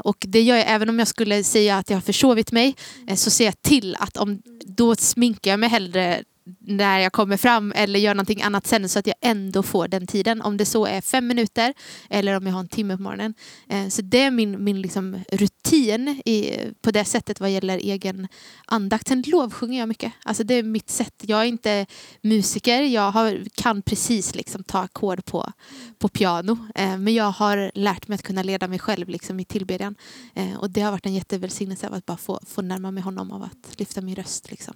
Och 0.04 0.16
det 0.28 0.40
gör 0.42 0.56
jag 0.56 0.66
även 0.68 0.88
om 0.88 0.98
jag 0.98 1.08
skulle 1.08 1.44
säga 1.44 1.78
att 1.78 1.90
jag 1.90 1.96
har 1.96 2.02
försovit 2.02 2.52
mig. 2.52 2.76
Så 3.16 3.30
ser 3.30 3.44
jag 3.44 3.62
till 3.62 3.96
att 3.98 4.16
om, 4.16 4.42
då 4.66 4.96
sminkar 4.96 5.50
jag 5.50 5.60
mig 5.60 5.68
hellre 5.68 6.24
när 6.60 6.98
jag 6.98 7.12
kommer 7.12 7.36
fram 7.36 7.72
eller 7.76 7.98
gör 7.98 8.14
någonting 8.14 8.42
annat 8.42 8.66
sen 8.66 8.88
så 8.88 8.98
att 8.98 9.06
jag 9.06 9.16
ändå 9.20 9.62
får 9.62 9.88
den 9.88 10.06
tiden. 10.06 10.42
Om 10.42 10.56
det 10.56 10.64
så 10.64 10.86
är 10.86 11.00
fem 11.00 11.26
minuter 11.26 11.74
eller 12.10 12.36
om 12.36 12.46
jag 12.46 12.52
har 12.52 12.60
en 12.60 12.68
timme 12.68 12.96
på 12.96 13.02
morgonen. 13.02 13.34
Eh, 13.68 13.88
så 13.88 14.02
det 14.02 14.22
är 14.22 14.30
min, 14.30 14.64
min 14.64 14.80
liksom 14.80 15.22
rutin 15.32 16.08
i, 16.24 16.58
på 16.82 16.90
det 16.90 17.04
sättet 17.04 17.40
vad 17.40 17.50
gäller 17.50 17.78
egen 17.78 18.28
andakt. 18.66 19.08
Sen 19.08 19.24
lovsjunger 19.26 19.78
jag 19.78 19.88
mycket. 19.88 20.12
Alltså 20.24 20.44
det 20.44 20.54
är 20.54 20.62
mitt 20.62 20.90
sätt. 20.90 21.14
Jag 21.20 21.40
är 21.40 21.44
inte 21.44 21.86
musiker. 22.22 22.82
Jag 22.82 23.10
har, 23.10 23.44
kan 23.54 23.82
precis 23.82 24.34
liksom 24.34 24.64
ta 24.64 24.78
ackord 24.78 25.24
på, 25.24 25.52
på 25.98 26.08
piano. 26.08 26.58
Eh, 26.74 26.98
men 26.98 27.14
jag 27.14 27.30
har 27.30 27.70
lärt 27.74 28.08
mig 28.08 28.14
att 28.14 28.22
kunna 28.22 28.42
leda 28.42 28.68
mig 28.68 28.78
själv 28.78 29.08
liksom 29.08 29.40
i 29.40 29.44
tillbedjan. 29.44 29.94
Eh, 30.34 30.56
och 30.56 30.70
det 30.70 30.80
har 30.80 30.90
varit 30.90 31.06
en 31.06 31.14
jättevälsignelse 31.14 31.88
av 31.88 31.94
att 31.94 32.06
bara 32.06 32.16
få, 32.16 32.40
få 32.46 32.62
närma 32.62 32.90
mig 32.90 33.02
honom 33.02 33.32
av 33.32 33.42
att 33.42 33.80
lyfta 33.80 34.00
min 34.00 34.14
röst. 34.14 34.50
Liksom. 34.50 34.74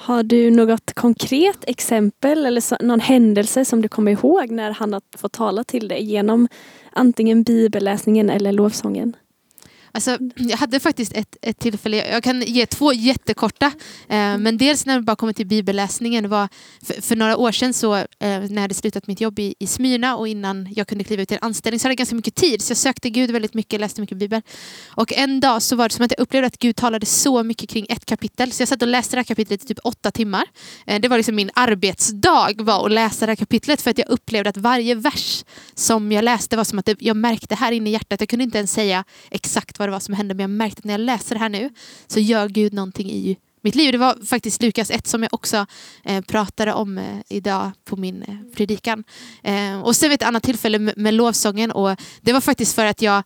Har 0.00 0.22
du 0.22 0.50
något 0.50 0.94
konkret 0.94 1.64
exempel 1.66 2.46
eller 2.46 2.84
någon 2.84 3.00
händelse 3.00 3.64
som 3.64 3.82
du 3.82 3.88
kommer 3.88 4.12
ihåg 4.12 4.50
när 4.50 4.70
han 4.70 4.92
har 4.92 5.02
fått 5.16 5.32
tala 5.32 5.64
till 5.64 5.88
dig 5.88 6.04
genom 6.04 6.48
antingen 6.92 7.42
bibelläsningen 7.42 8.30
eller 8.30 8.52
lovsången? 8.52 9.16
Alltså, 9.92 10.18
jag 10.36 10.56
hade 10.56 10.80
faktiskt 10.80 11.12
ett, 11.12 11.36
ett 11.42 11.58
tillfälle, 11.58 11.96
jag 11.96 12.22
kan 12.22 12.42
ge 12.42 12.66
två 12.66 12.92
jättekorta. 12.92 13.66
Eh, 14.08 14.38
men 14.38 14.58
dels 14.58 14.86
när 14.86 14.96
det 14.96 15.02
bara 15.02 15.16
kommer 15.16 15.32
till 15.32 15.46
bibelläsningen. 15.46 16.28
Var, 16.28 16.48
för, 16.82 17.02
för 17.02 17.16
några 17.16 17.36
år 17.36 17.52
sedan 17.52 17.72
så, 17.72 17.94
eh, 17.94 18.06
när 18.20 18.54
jag 18.54 18.60
hade 18.60 18.74
slutat 18.74 19.06
mitt 19.06 19.20
jobb 19.20 19.38
i, 19.38 19.54
i 19.58 19.66
Smyrna 19.66 20.16
och 20.16 20.28
innan 20.28 20.68
jag 20.76 20.86
kunde 20.86 21.04
kliva 21.04 21.22
ut 21.22 21.32
i 21.32 21.34
en 21.34 21.42
anställning 21.42 21.80
så 21.80 21.84
hade 21.84 21.92
jag 21.92 21.98
ganska 21.98 22.16
mycket 22.16 22.34
tid. 22.34 22.62
Så 22.62 22.70
jag 22.70 22.76
sökte 22.78 23.10
Gud 23.10 23.30
väldigt 23.30 23.54
mycket, 23.54 23.80
läste 23.80 24.00
mycket 24.00 24.18
bibel. 24.18 24.42
Och 24.88 25.12
en 25.12 25.40
dag 25.40 25.62
så 25.62 25.76
var 25.76 25.88
det 25.88 25.94
som 25.94 26.04
att 26.04 26.12
jag 26.16 26.22
upplevde 26.22 26.46
att 26.46 26.58
Gud 26.58 26.76
talade 26.76 27.06
så 27.06 27.42
mycket 27.42 27.70
kring 27.70 27.86
ett 27.88 28.06
kapitel. 28.06 28.52
Så 28.52 28.62
jag 28.62 28.68
satt 28.68 28.82
och 28.82 28.88
läste 28.88 29.16
det 29.16 29.18
här 29.18 29.24
kapitlet 29.24 29.64
i 29.64 29.66
typ 29.66 29.78
åtta 29.84 30.10
timmar. 30.10 30.44
Eh, 30.86 31.00
det 31.00 31.08
var 31.08 31.16
liksom 31.16 31.34
min 31.34 31.50
arbetsdag 31.54 32.54
var 32.58 32.86
att 32.86 32.92
läsa 32.92 33.26
det 33.26 33.30
här 33.30 33.36
kapitlet 33.36 33.82
för 33.82 33.90
att 33.90 33.98
jag 33.98 34.08
upplevde 34.08 34.50
att 34.50 34.56
varje 34.56 34.94
vers 34.94 35.44
som 35.74 36.12
jag 36.12 36.24
läste 36.24 36.56
var 36.56 36.64
som 36.64 36.78
att 36.78 36.86
det, 36.86 36.96
jag 37.00 37.16
märkte 37.16 37.54
här 37.54 37.72
inne 37.72 37.90
i 37.90 37.92
hjärtat, 37.92 38.20
jag 38.20 38.28
kunde 38.28 38.44
inte 38.44 38.58
ens 38.58 38.72
säga 38.72 39.04
exakt 39.30 39.77
vad 39.78 39.88
det 39.88 39.92
var 39.92 40.00
som 40.00 40.14
hände 40.14 40.34
men 40.34 40.42
jag 40.42 40.50
märkte 40.50 40.78
att 40.78 40.84
när 40.84 40.94
jag 40.94 41.00
läser 41.00 41.34
det 41.34 41.38
här 41.38 41.48
nu 41.48 41.70
så 42.06 42.20
gör 42.20 42.48
Gud 42.48 42.72
någonting 42.72 43.10
i 43.10 43.36
mitt 43.62 43.74
liv. 43.74 43.92
Det 43.92 43.98
var 43.98 44.26
faktiskt 44.26 44.62
Lukas 44.62 44.90
1 44.90 45.06
som 45.06 45.22
jag 45.22 45.34
också 45.34 45.66
eh, 46.04 46.24
pratade 46.24 46.72
om 46.72 46.98
eh, 46.98 47.04
idag 47.28 47.70
på 47.84 47.96
min 47.96 48.22
eh, 48.22 48.54
predikan. 48.56 49.04
Eh, 49.42 49.80
och 49.80 49.96
sen 49.96 50.08
vid 50.10 50.22
ett 50.22 50.28
annat 50.28 50.42
tillfälle 50.42 50.78
med, 50.78 50.98
med 50.98 51.14
lovsången 51.14 51.70
och 51.70 51.96
det 52.20 52.32
var 52.32 52.40
faktiskt 52.40 52.74
för 52.74 52.86
att 52.86 53.02
jag 53.02 53.22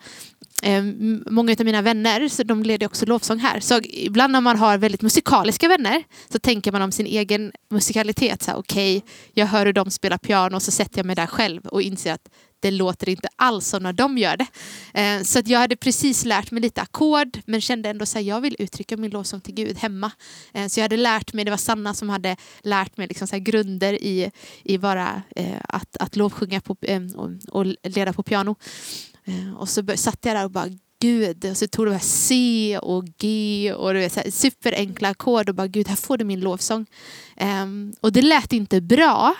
eh, 0.62 0.82
Många 1.26 1.52
av 1.58 1.64
mina 1.64 1.82
vänner 1.82 2.28
så 2.28 2.42
de 2.42 2.62
leder 2.62 2.86
också 2.86 3.06
lovsång 3.06 3.38
här. 3.38 3.60
Så 3.60 3.80
ibland 3.82 4.32
när 4.32 4.40
man 4.40 4.58
har 4.58 4.78
väldigt 4.78 5.02
musikaliska 5.02 5.68
vänner 5.68 6.04
så 6.32 6.38
tänker 6.38 6.72
man 6.72 6.82
om 6.82 6.92
sin 6.92 7.06
egen 7.06 7.52
musikalitet. 7.70 8.42
Okej, 8.42 8.54
okay, 8.54 8.58
Okej, 8.58 9.04
jag 9.34 9.46
hör 9.46 9.66
hur 9.66 9.72
de 9.72 9.90
spelar 9.90 10.18
piano 10.18 10.56
och 10.56 10.62
så 10.62 10.70
sätter 10.70 10.98
jag 10.98 11.06
mig 11.06 11.16
där 11.16 11.26
själv 11.26 11.66
och 11.66 11.82
inser 11.82 12.12
att 12.12 12.28
det 12.62 12.70
låter 12.70 13.08
inte 13.08 13.28
alls 13.36 13.66
som 13.66 13.82
när 13.82 13.92
de 13.92 14.18
gör 14.18 14.36
det. 14.36 14.46
Eh, 15.00 15.22
så 15.22 15.38
att 15.38 15.48
jag 15.48 15.58
hade 15.58 15.76
precis 15.76 16.24
lärt 16.24 16.50
mig 16.50 16.62
lite 16.62 16.80
ackord 16.82 17.38
men 17.46 17.60
kände 17.60 17.88
ändå 17.88 18.02
att 18.02 18.22
jag 18.22 18.40
vill 18.40 18.56
uttrycka 18.58 18.96
min 18.96 19.10
lovsång 19.10 19.40
till 19.40 19.54
Gud 19.54 19.78
hemma. 19.78 20.10
Eh, 20.52 20.66
så 20.66 20.80
jag 20.80 20.84
hade 20.84 20.96
lärt 20.96 21.32
mig, 21.32 21.44
det 21.44 21.50
var 21.50 21.58
Sanna 21.58 21.94
som 21.94 22.08
hade 22.08 22.36
lärt 22.62 22.96
mig 22.96 23.06
liksom 23.06 23.28
så 23.28 23.36
här 23.36 23.40
grunder 23.40 23.92
i, 23.92 24.30
i 24.62 24.78
bara 24.78 25.22
eh, 25.36 25.60
att, 25.68 25.96
att 25.96 26.16
lovsjunga 26.16 26.60
på, 26.60 26.76
eh, 26.82 27.02
och, 27.16 27.30
och 27.48 27.66
leda 27.82 28.12
på 28.12 28.22
piano. 28.22 28.56
Eh, 29.24 29.56
och 29.56 29.68
så 29.68 29.96
satt 29.96 30.24
jag 30.24 30.36
där 30.36 30.44
och 30.44 30.50
bara 30.50 30.68
Gud. 31.02 31.44
Och 31.50 31.56
så 31.56 31.66
tog 31.66 31.86
det 31.86 31.98
C 32.00 32.78
och 32.82 33.04
G 33.04 33.72
och 33.76 33.94
du 33.94 34.00
vet, 34.00 34.12
så 34.12 34.20
här, 34.20 34.30
superenkla 34.30 35.08
ackord 35.08 35.48
och 35.48 35.54
bara 35.54 35.66
Gud, 35.66 35.88
här 35.88 35.96
får 35.96 36.16
du 36.16 36.24
min 36.24 36.40
lovsång. 36.40 36.86
Um, 37.40 37.92
och 38.00 38.12
det 38.12 38.22
lät 38.22 38.52
inte 38.52 38.80
bra. 38.80 39.34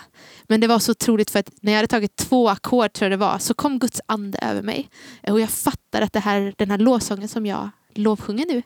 Men 0.47 0.61
det 0.61 0.66
var 0.66 0.78
så 0.78 0.90
otroligt 0.92 1.31
för 1.31 1.38
att 1.38 1.50
när 1.61 1.73
jag 1.73 1.76
hade 1.76 1.88
tagit 1.88 2.16
två 2.16 2.49
ackord 2.49 2.92
tror 2.92 3.11
jag 3.11 3.12
det 3.21 3.26
var 3.26 3.38
så 3.38 3.54
kom 3.54 3.78
Guds 3.78 4.00
ande 4.07 4.38
över 4.38 4.62
mig. 4.62 4.88
Och 5.28 5.40
jag 5.40 5.50
fattade 5.50 6.04
att 6.04 6.12
det 6.12 6.21
här, 6.21 6.54
den 6.57 6.71
här 6.71 6.78
lovsången 6.78 7.28
som 7.28 7.47
jag 7.47 7.71
lovsjunger 7.95 8.47
nu, 8.47 8.62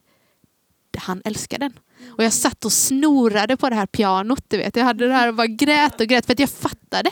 han 0.99 1.23
älskar 1.25 1.59
den. 1.59 1.73
Och 2.09 2.25
jag 2.25 2.33
satt 2.33 2.65
och 2.65 2.73
snorade 2.73 3.57
på 3.57 3.71
det 3.71 3.77
här 3.77 3.87
pianot. 3.87 4.45
Du 4.49 4.57
vet. 4.57 4.77
Jag 4.77 4.85
hade 4.85 5.07
det 5.07 5.15
här 5.15 5.29
och 5.29 5.35
bara 5.35 5.47
grät 5.47 6.01
och 6.01 6.07
grät 6.07 6.27
för 6.27 6.33
att 6.33 6.39
jag 6.39 6.51
fattade 6.51 7.11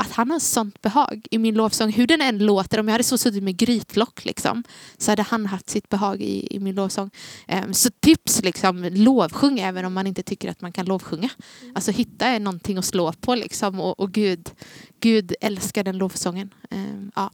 att 0.00 0.12
han 0.12 0.30
har 0.30 0.38
sånt 0.38 0.82
behag 0.82 1.26
i 1.30 1.38
min 1.38 1.54
lovsång. 1.54 1.92
Hur 1.92 2.06
den 2.06 2.20
än 2.20 2.38
låter, 2.38 2.80
om 2.80 2.88
jag 2.88 2.92
hade 2.92 3.04
så 3.04 3.18
suttit 3.18 3.42
med 3.42 3.56
grytlock 3.56 4.24
liksom, 4.24 4.64
så 4.98 5.12
hade 5.12 5.22
han 5.22 5.46
haft 5.46 5.70
sitt 5.70 5.88
behag 5.88 6.22
i, 6.22 6.56
i 6.56 6.58
min 6.58 6.74
lovsång. 6.74 7.10
Um, 7.48 7.74
så 7.74 7.90
tips, 8.00 8.42
liksom, 8.42 8.84
lovsjung 8.84 9.58
även 9.58 9.84
om 9.84 9.92
man 9.92 10.06
inte 10.06 10.22
tycker 10.22 10.50
att 10.50 10.60
man 10.60 10.72
kan 10.72 10.86
lovsjunga. 10.86 11.30
Alltså 11.74 11.90
hitta 11.90 12.38
någonting 12.38 12.78
att 12.78 12.84
slå 12.84 13.12
på 13.12 13.34
liksom, 13.34 13.80
och, 13.80 14.00
och 14.00 14.12
Gud, 14.12 14.50
Gud 15.00 15.34
älskar 15.40 15.84
den 15.84 15.98
lovsången. 15.98 16.54
Um, 16.70 17.12
ja. 17.16 17.30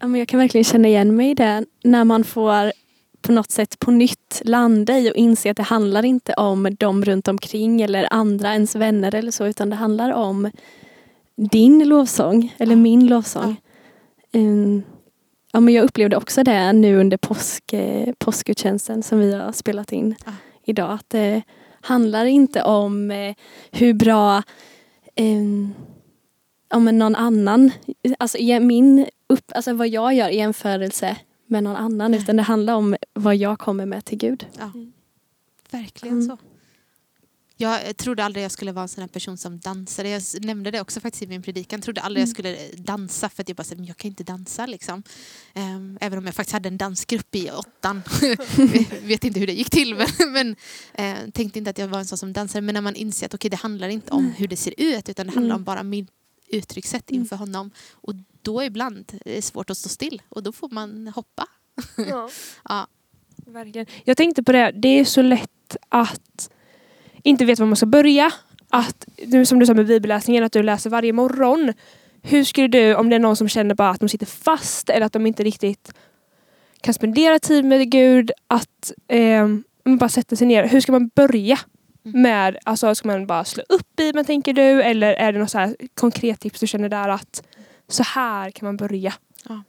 Jag 0.00 0.28
kan 0.28 0.40
verkligen 0.40 0.64
känna 0.64 0.88
igen 0.88 1.16
mig 1.16 1.30
i 1.30 1.34
det 1.34 1.64
när 1.84 2.04
man 2.04 2.24
får 2.24 2.72
på 3.22 3.32
något 3.32 3.50
sätt 3.50 3.78
på 3.78 3.90
nytt 3.90 4.42
landa 4.44 4.98
i 4.98 5.10
och 5.10 5.16
inse 5.16 5.50
att 5.50 5.56
det 5.56 5.62
handlar 5.62 6.04
inte 6.04 6.34
om 6.34 6.74
dem 6.78 7.04
runt 7.04 7.28
omkring 7.28 7.82
eller 7.82 8.08
andra, 8.10 8.52
ens 8.52 8.76
vänner 8.76 9.14
eller 9.14 9.30
så, 9.30 9.46
utan 9.46 9.70
det 9.70 9.76
handlar 9.76 10.12
om 10.12 10.50
din 11.36 11.88
lovsång 11.88 12.54
eller 12.58 12.76
min 12.76 13.06
lovsång. 13.06 13.56
Um, 14.32 14.82
ja, 15.52 15.60
men 15.60 15.74
jag 15.74 15.84
upplevde 15.84 16.16
också 16.16 16.42
det 16.42 16.72
nu 16.72 17.00
under 17.00 17.16
påsk, 17.16 17.72
eh, 17.72 18.12
påskgudstjänsten 18.18 19.02
som 19.02 19.18
vi 19.18 19.34
har 19.34 19.52
spelat 19.52 19.92
in 19.92 20.14
Ja. 20.26 20.32
idag. 20.64 20.92
Att 20.92 21.10
det 21.10 21.42
handlar 21.80 22.24
inte 22.24 22.62
om 22.62 23.10
eh, 23.10 23.34
hur 23.70 23.94
bra 23.94 24.42
um, 25.20 25.74
ja, 26.70 26.78
men 26.78 26.98
någon 26.98 27.16
annan, 27.16 27.70
alltså 28.18 28.38
min 28.60 29.06
upp, 29.26 29.52
alltså 29.54 29.72
vad 29.72 29.88
jag 29.88 30.14
gör 30.14 30.28
i 30.28 30.36
jämförelse 30.36 31.16
med 31.50 31.64
någon 31.64 31.76
annan 31.76 32.10
Nej. 32.10 32.20
utan 32.20 32.36
det 32.36 32.42
handlar 32.42 32.74
om 32.74 32.96
vad 33.12 33.36
jag 33.36 33.58
kommer 33.58 33.86
med 33.86 34.04
till 34.04 34.18
Gud. 34.18 34.46
Ja. 34.58 34.72
Verkligen 35.70 36.14
Mm. 36.16 36.26
så. 36.28 36.38
Jag 37.56 37.96
trodde 37.96 38.24
aldrig 38.24 38.44
jag 38.44 38.50
skulle 38.52 38.72
vara 38.72 38.82
en 38.82 38.88
sån 38.88 39.00
här 39.02 39.08
person 39.08 39.36
som 39.38 39.58
dansade. 39.58 40.08
Jag 40.08 40.22
nämnde 40.40 40.70
det 40.70 40.80
också 40.80 41.00
faktiskt 41.00 41.22
i 41.22 41.26
min 41.26 41.42
predikan. 41.42 41.76
Jag 41.78 41.84
trodde 41.84 42.00
aldrig 42.00 42.22
jag 42.22 42.28
skulle 42.28 42.56
dansa 42.76 43.28
för 43.28 43.42
att 43.42 43.48
jag 43.48 43.56
bara 43.56 43.64
sa, 43.64 43.74
men 43.74 43.84
jag 43.84 43.96
kan 43.96 44.08
inte 44.08 44.24
dansa 44.24 44.66
liksom. 44.66 45.02
Ehm, 45.54 45.98
även 46.00 46.18
om 46.18 46.26
jag 46.26 46.34
faktiskt 46.34 46.52
hade 46.52 46.68
en 46.68 46.78
dansgrupp 46.78 47.34
i 47.34 47.50
åttan. 47.50 48.02
vet 49.02 49.24
inte 49.24 49.40
hur 49.40 49.46
det 49.46 49.52
gick 49.52 49.70
till 49.70 49.94
men, 49.94 50.32
men 50.32 50.56
eh, 50.94 51.30
tänkte 51.30 51.58
inte 51.58 51.70
att 51.70 51.78
jag 51.78 51.88
var 51.88 51.98
en 51.98 52.06
sån 52.06 52.18
som 52.18 52.32
dansade. 52.32 52.62
Men 52.62 52.74
när 52.74 52.80
man 52.82 52.94
inser 52.96 53.26
att 53.26 53.34
okej 53.34 53.50
det 53.50 53.56
handlar 53.56 53.88
inte 53.88 54.12
om 54.12 54.24
hur 54.36 54.48
det 54.48 54.56
ser 54.56 54.74
ut 54.76 55.08
utan 55.08 55.26
det 55.26 55.32
handlar 55.32 55.50
Mm. 55.54 55.56
om 55.60 55.64
bara 55.64 55.82
min 55.82 56.06
uttryckssätt 56.52 57.10
inför 57.10 57.36
honom. 57.36 57.70
Och 57.92 58.14
då 58.42 58.62
ibland 58.62 59.20
är 59.24 59.34
det 59.34 59.42
svårt 59.42 59.70
att 59.70 59.76
stå 59.76 59.88
still 59.88 60.22
och 60.28 60.42
då 60.42 60.52
får 60.52 60.68
man 60.68 61.08
hoppa. 61.08 61.46
Ja. 61.96 62.28
Verkligen. 63.46 63.86
Jag 64.04 64.16
tänkte 64.16 64.42
på 64.42 64.52
det, 64.52 64.72
det 64.74 64.88
är 64.88 65.04
så 65.04 65.22
lätt 65.22 65.76
att 65.88 66.50
inte 67.22 67.44
veta 67.44 67.62
var 67.62 67.68
man 67.68 67.76
ska 67.76 67.86
börja. 67.86 68.32
Att, 68.68 69.08
nu 69.26 69.46
som 69.46 69.58
du 69.58 69.66
sa 69.66 69.74
med 69.74 69.86
bibelläsningen, 69.86 70.44
att 70.44 70.52
du 70.52 70.62
läser 70.62 70.90
varje 70.90 71.12
morgon. 71.12 71.72
Hur 72.22 72.44
skulle 72.44 72.68
du, 72.68 72.94
om 72.94 73.10
det 73.10 73.16
är 73.16 73.20
någon 73.20 73.36
som 73.36 73.48
känner 73.48 73.74
bara 73.74 73.90
att 73.90 74.00
de 74.00 74.08
sitter 74.08 74.26
fast 74.26 74.90
eller 74.90 75.06
att 75.06 75.12
de 75.12 75.26
inte 75.26 75.44
riktigt 75.44 75.92
kan 76.80 76.94
spendera 76.94 77.38
tid 77.38 77.64
med 77.64 77.90
Gud, 77.90 78.30
att 78.46 78.92
eh, 79.08 79.48
bara 79.84 80.08
sätta 80.08 80.36
sig 80.36 80.46
ner. 80.46 80.68
Hur 80.68 80.80
ska 80.80 80.92
man 80.92 81.08
börja? 81.08 81.58
Mm. 82.04 82.22
med, 82.22 82.56
alltså 82.64 82.94
Ska 82.94 83.08
man 83.08 83.26
bara 83.26 83.44
slå 83.44 83.62
upp 83.68 83.96
Bibeln 83.96 84.26
tänker 84.26 84.52
du? 84.52 84.82
Eller 84.82 85.12
är 85.12 85.32
det 85.32 85.38
något 85.38 85.50
så 85.50 85.74
konkret 85.94 86.40
tips 86.40 86.60
du 86.60 86.66
känner 86.66 86.88
där 86.88 87.08
att 87.08 87.42
så 87.88 88.02
här 88.02 88.50
kan 88.50 88.66
man 88.66 88.76
börja? 88.76 89.14
Ja. 89.48 89.62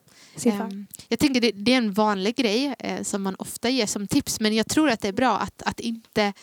Ehm, 0.46 0.88
jag 1.08 1.20
tänker 1.20 1.42
det, 1.42 1.52
det 1.52 1.74
är 1.74 1.78
en 1.78 1.94
vanlig 1.94 2.36
grej 2.36 2.76
eh, 2.80 3.04
som 3.04 3.22
man 3.22 3.36
ofta 3.36 3.70
ger 3.70 3.86
som 3.86 4.08
tips 4.08 4.40
men 4.40 4.56
jag 4.56 4.68
tror 4.68 4.90
att 4.90 5.02
det 5.02 5.08
är 5.08 5.14
bra 5.14 5.38
att, 5.38 5.62
att 5.62 5.80
inte 5.80 6.34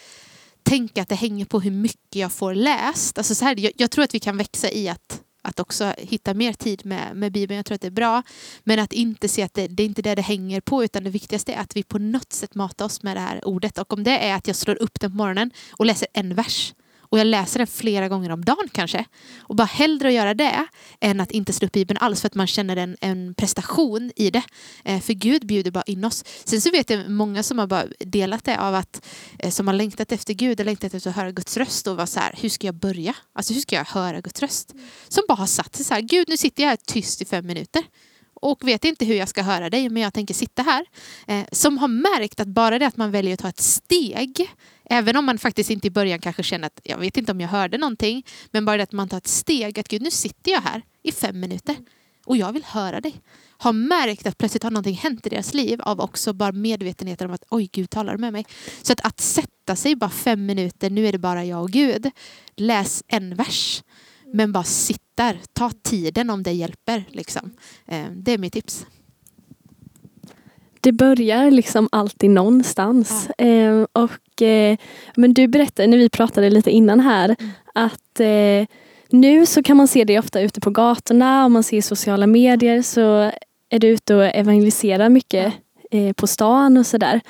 tänka 0.62 1.02
att 1.02 1.08
det 1.08 1.14
hänger 1.14 1.44
på 1.44 1.60
hur 1.60 1.70
mycket 1.70 2.16
jag 2.16 2.32
får 2.32 2.54
läst. 2.54 3.18
Alltså 3.18 3.34
så 3.34 3.44
här, 3.44 3.56
jag, 3.56 3.72
jag 3.76 3.90
tror 3.90 4.04
att 4.04 4.14
vi 4.14 4.20
kan 4.20 4.36
växa 4.36 4.70
i 4.70 4.88
att, 4.88 5.22
att 5.42 5.60
också 5.60 5.94
hitta 5.98 6.34
mer 6.34 6.52
tid 6.52 6.86
med, 6.86 7.16
med 7.16 7.32
Bibeln. 7.32 7.56
Jag 7.56 7.66
tror 7.66 7.74
att 7.74 7.80
det 7.80 7.86
är 7.86 7.90
bra. 7.90 8.22
Men 8.64 8.78
att 8.78 8.92
inte 8.92 9.28
se 9.28 9.42
att 9.42 9.54
det, 9.54 9.66
det 9.66 9.82
är 9.82 9.86
inte 9.86 10.02
det 10.02 10.14
det 10.14 10.22
hänger 10.22 10.60
på 10.60 10.84
utan 10.84 11.04
det 11.04 11.10
viktigaste 11.10 11.52
är 11.52 11.60
att 11.60 11.76
vi 11.76 11.82
på 11.82 11.98
något 11.98 12.32
sätt 12.32 12.54
matar 12.54 12.84
oss 12.84 13.02
med 13.02 13.16
det 13.16 13.20
här 13.20 13.48
ordet. 13.48 13.78
Och 13.78 13.92
om 13.92 14.04
det 14.04 14.18
är 14.18 14.34
att 14.34 14.46
jag 14.46 14.56
slår 14.56 14.82
upp 14.82 15.00
den 15.00 15.10
på 15.10 15.16
morgonen 15.16 15.50
och 15.72 15.86
läser 15.86 16.08
en 16.12 16.34
vers 16.34 16.74
och 17.08 17.18
jag 17.18 17.26
läser 17.26 17.58
den 17.58 17.66
flera 17.66 18.08
gånger 18.08 18.30
om 18.30 18.44
dagen 18.44 18.68
kanske. 18.72 19.04
Och 19.40 19.56
bara 19.56 19.64
hellre 19.64 20.08
att 20.08 20.14
göra 20.14 20.34
det 20.34 20.66
än 21.00 21.20
att 21.20 21.30
inte 21.30 21.52
slå 21.52 21.66
upp 21.66 21.72
Bibeln 21.72 21.98
alls 21.98 22.20
för 22.20 22.26
att 22.26 22.34
man 22.34 22.46
känner 22.46 22.76
en, 22.76 22.96
en 23.00 23.34
prestation 23.34 24.12
i 24.16 24.30
det. 24.30 24.42
Eh, 24.84 25.00
för 25.00 25.12
Gud 25.12 25.46
bjuder 25.46 25.70
bara 25.70 25.84
in 25.86 26.04
oss. 26.04 26.24
Sen 26.44 26.60
så 26.60 26.70
vet 26.70 26.90
jag 26.90 27.10
många 27.10 27.42
som 27.42 27.58
har 27.58 27.66
bara 27.66 27.84
delat 27.98 28.44
det 28.44 28.60
av 28.60 28.74
att 28.74 29.06
eh, 29.38 29.50
som 29.50 29.66
har 29.66 29.74
längtat 29.74 30.12
efter 30.12 30.34
Gud 30.34 30.60
och 30.60 30.66
längtat 30.66 30.94
efter 30.94 31.10
att 31.10 31.16
höra 31.16 31.30
Guds 31.30 31.56
röst 31.56 31.86
och 31.86 31.96
var 31.96 32.06
så 32.06 32.20
här, 32.20 32.34
hur 32.40 32.48
ska 32.48 32.66
jag 32.66 32.74
börja? 32.74 33.14
Alltså 33.32 33.54
hur 33.54 33.60
ska 33.60 33.76
jag 33.76 33.84
höra 33.84 34.20
Guds 34.20 34.42
röst? 34.42 34.74
Som 35.08 35.24
bara 35.28 35.34
har 35.34 35.46
satt 35.46 35.76
sig 35.76 35.84
så 35.84 35.94
här, 35.94 36.00
Gud 36.00 36.28
nu 36.28 36.36
sitter 36.36 36.62
jag 36.62 36.70
här 36.70 36.78
tyst 36.86 37.22
i 37.22 37.24
fem 37.24 37.46
minuter 37.46 37.82
och 38.40 38.68
vet 38.68 38.84
inte 38.84 39.04
hur 39.04 39.14
jag 39.14 39.28
ska 39.28 39.42
höra 39.42 39.70
dig 39.70 39.88
men 39.88 40.02
jag 40.02 40.14
tänker 40.14 40.34
sitta 40.34 40.62
här. 40.62 40.86
Eh, 41.26 41.44
som 41.52 41.78
har 41.78 41.88
märkt 41.88 42.40
att 42.40 42.48
bara 42.48 42.78
det 42.78 42.86
att 42.86 42.96
man 42.96 43.10
väljer 43.10 43.34
att 43.34 43.40
ta 43.40 43.48
ett 43.48 43.60
steg 43.60 44.50
Även 44.88 45.16
om 45.16 45.24
man 45.24 45.38
faktiskt 45.38 45.70
inte 45.70 45.86
i 45.86 45.90
början 45.90 46.18
kanske 46.18 46.42
känner 46.42 46.66
att 46.66 46.80
jag 46.84 46.98
vet 46.98 47.16
inte 47.16 47.32
om 47.32 47.40
jag 47.40 47.48
hörde 47.48 47.78
någonting. 47.78 48.26
Men 48.50 48.64
bara 48.64 48.76
det 48.76 48.82
att 48.82 48.92
man 48.92 49.08
tar 49.08 49.16
ett 49.16 49.26
steg, 49.26 49.78
att 49.78 49.88
gud 49.88 50.02
nu 50.02 50.10
sitter 50.10 50.52
jag 50.52 50.60
här 50.60 50.82
i 51.02 51.12
fem 51.12 51.40
minuter 51.40 51.76
och 52.26 52.36
jag 52.36 52.52
vill 52.52 52.64
höra 52.64 53.00
dig. 53.00 53.20
Har 53.60 53.72
märkt 53.72 54.26
att 54.26 54.38
plötsligt 54.38 54.62
har 54.62 54.70
någonting 54.70 54.94
hänt 54.94 55.26
i 55.26 55.28
deras 55.28 55.54
liv 55.54 55.80
av 55.82 56.00
också 56.00 56.32
bara 56.32 56.52
medvetenheten 56.52 57.28
om 57.28 57.34
att 57.34 57.44
oj, 57.50 57.68
Gud 57.72 57.90
talar 57.90 58.16
med 58.16 58.32
mig. 58.32 58.46
Så 58.82 58.92
att, 58.92 59.06
att 59.06 59.20
sätta 59.20 59.76
sig 59.76 59.96
bara 59.96 60.10
fem 60.10 60.46
minuter, 60.46 60.90
nu 60.90 61.06
är 61.06 61.12
det 61.12 61.18
bara 61.18 61.44
jag 61.44 61.62
och 61.62 61.70
Gud. 61.70 62.10
Läs 62.56 63.04
en 63.08 63.34
vers. 63.34 63.82
Men 64.34 64.52
bara 64.52 64.64
sitt 64.64 65.02
där, 65.14 65.40
ta 65.52 65.70
tiden 65.70 66.30
om 66.30 66.42
det 66.42 66.52
hjälper. 66.52 67.04
Liksom. 67.08 67.56
Eh, 67.86 68.06
det 68.12 68.32
är 68.32 68.38
mitt 68.38 68.52
tips. 68.52 68.86
Det 70.88 70.92
börjar 70.92 71.50
liksom 71.50 71.88
alltid 71.92 72.30
någonstans. 72.30 73.28
Eh, 73.38 73.84
och, 73.92 74.42
eh, 74.42 74.76
men 75.16 75.34
du 75.34 75.48
berättade 75.48 75.86
när 75.88 75.96
vi 75.98 76.08
pratade 76.08 76.50
lite 76.50 76.70
innan 76.70 77.00
här 77.00 77.36
Mm. 77.38 77.50
att 77.74 78.20
eh, 78.20 78.76
nu 79.10 79.46
så 79.46 79.62
kan 79.62 79.76
man 79.76 79.88
se 79.88 80.04
dig 80.04 80.18
ofta 80.18 80.40
ute 80.40 80.60
på 80.60 80.70
gatorna 80.70 81.44
och 81.44 81.50
man 81.50 81.62
ser 81.62 81.76
i 81.76 81.82
sociala 81.82 82.26
medier 82.26 82.82
så 82.82 83.32
är 83.70 83.78
du 83.78 83.88
ute 83.88 84.14
och 84.14 84.24
evangeliserar 84.24 85.08
mycket 85.08 85.52
eh, 85.90 86.12
på 86.12 86.26
stan 86.26 86.76
och 86.76 86.86
sådär. 86.86 87.20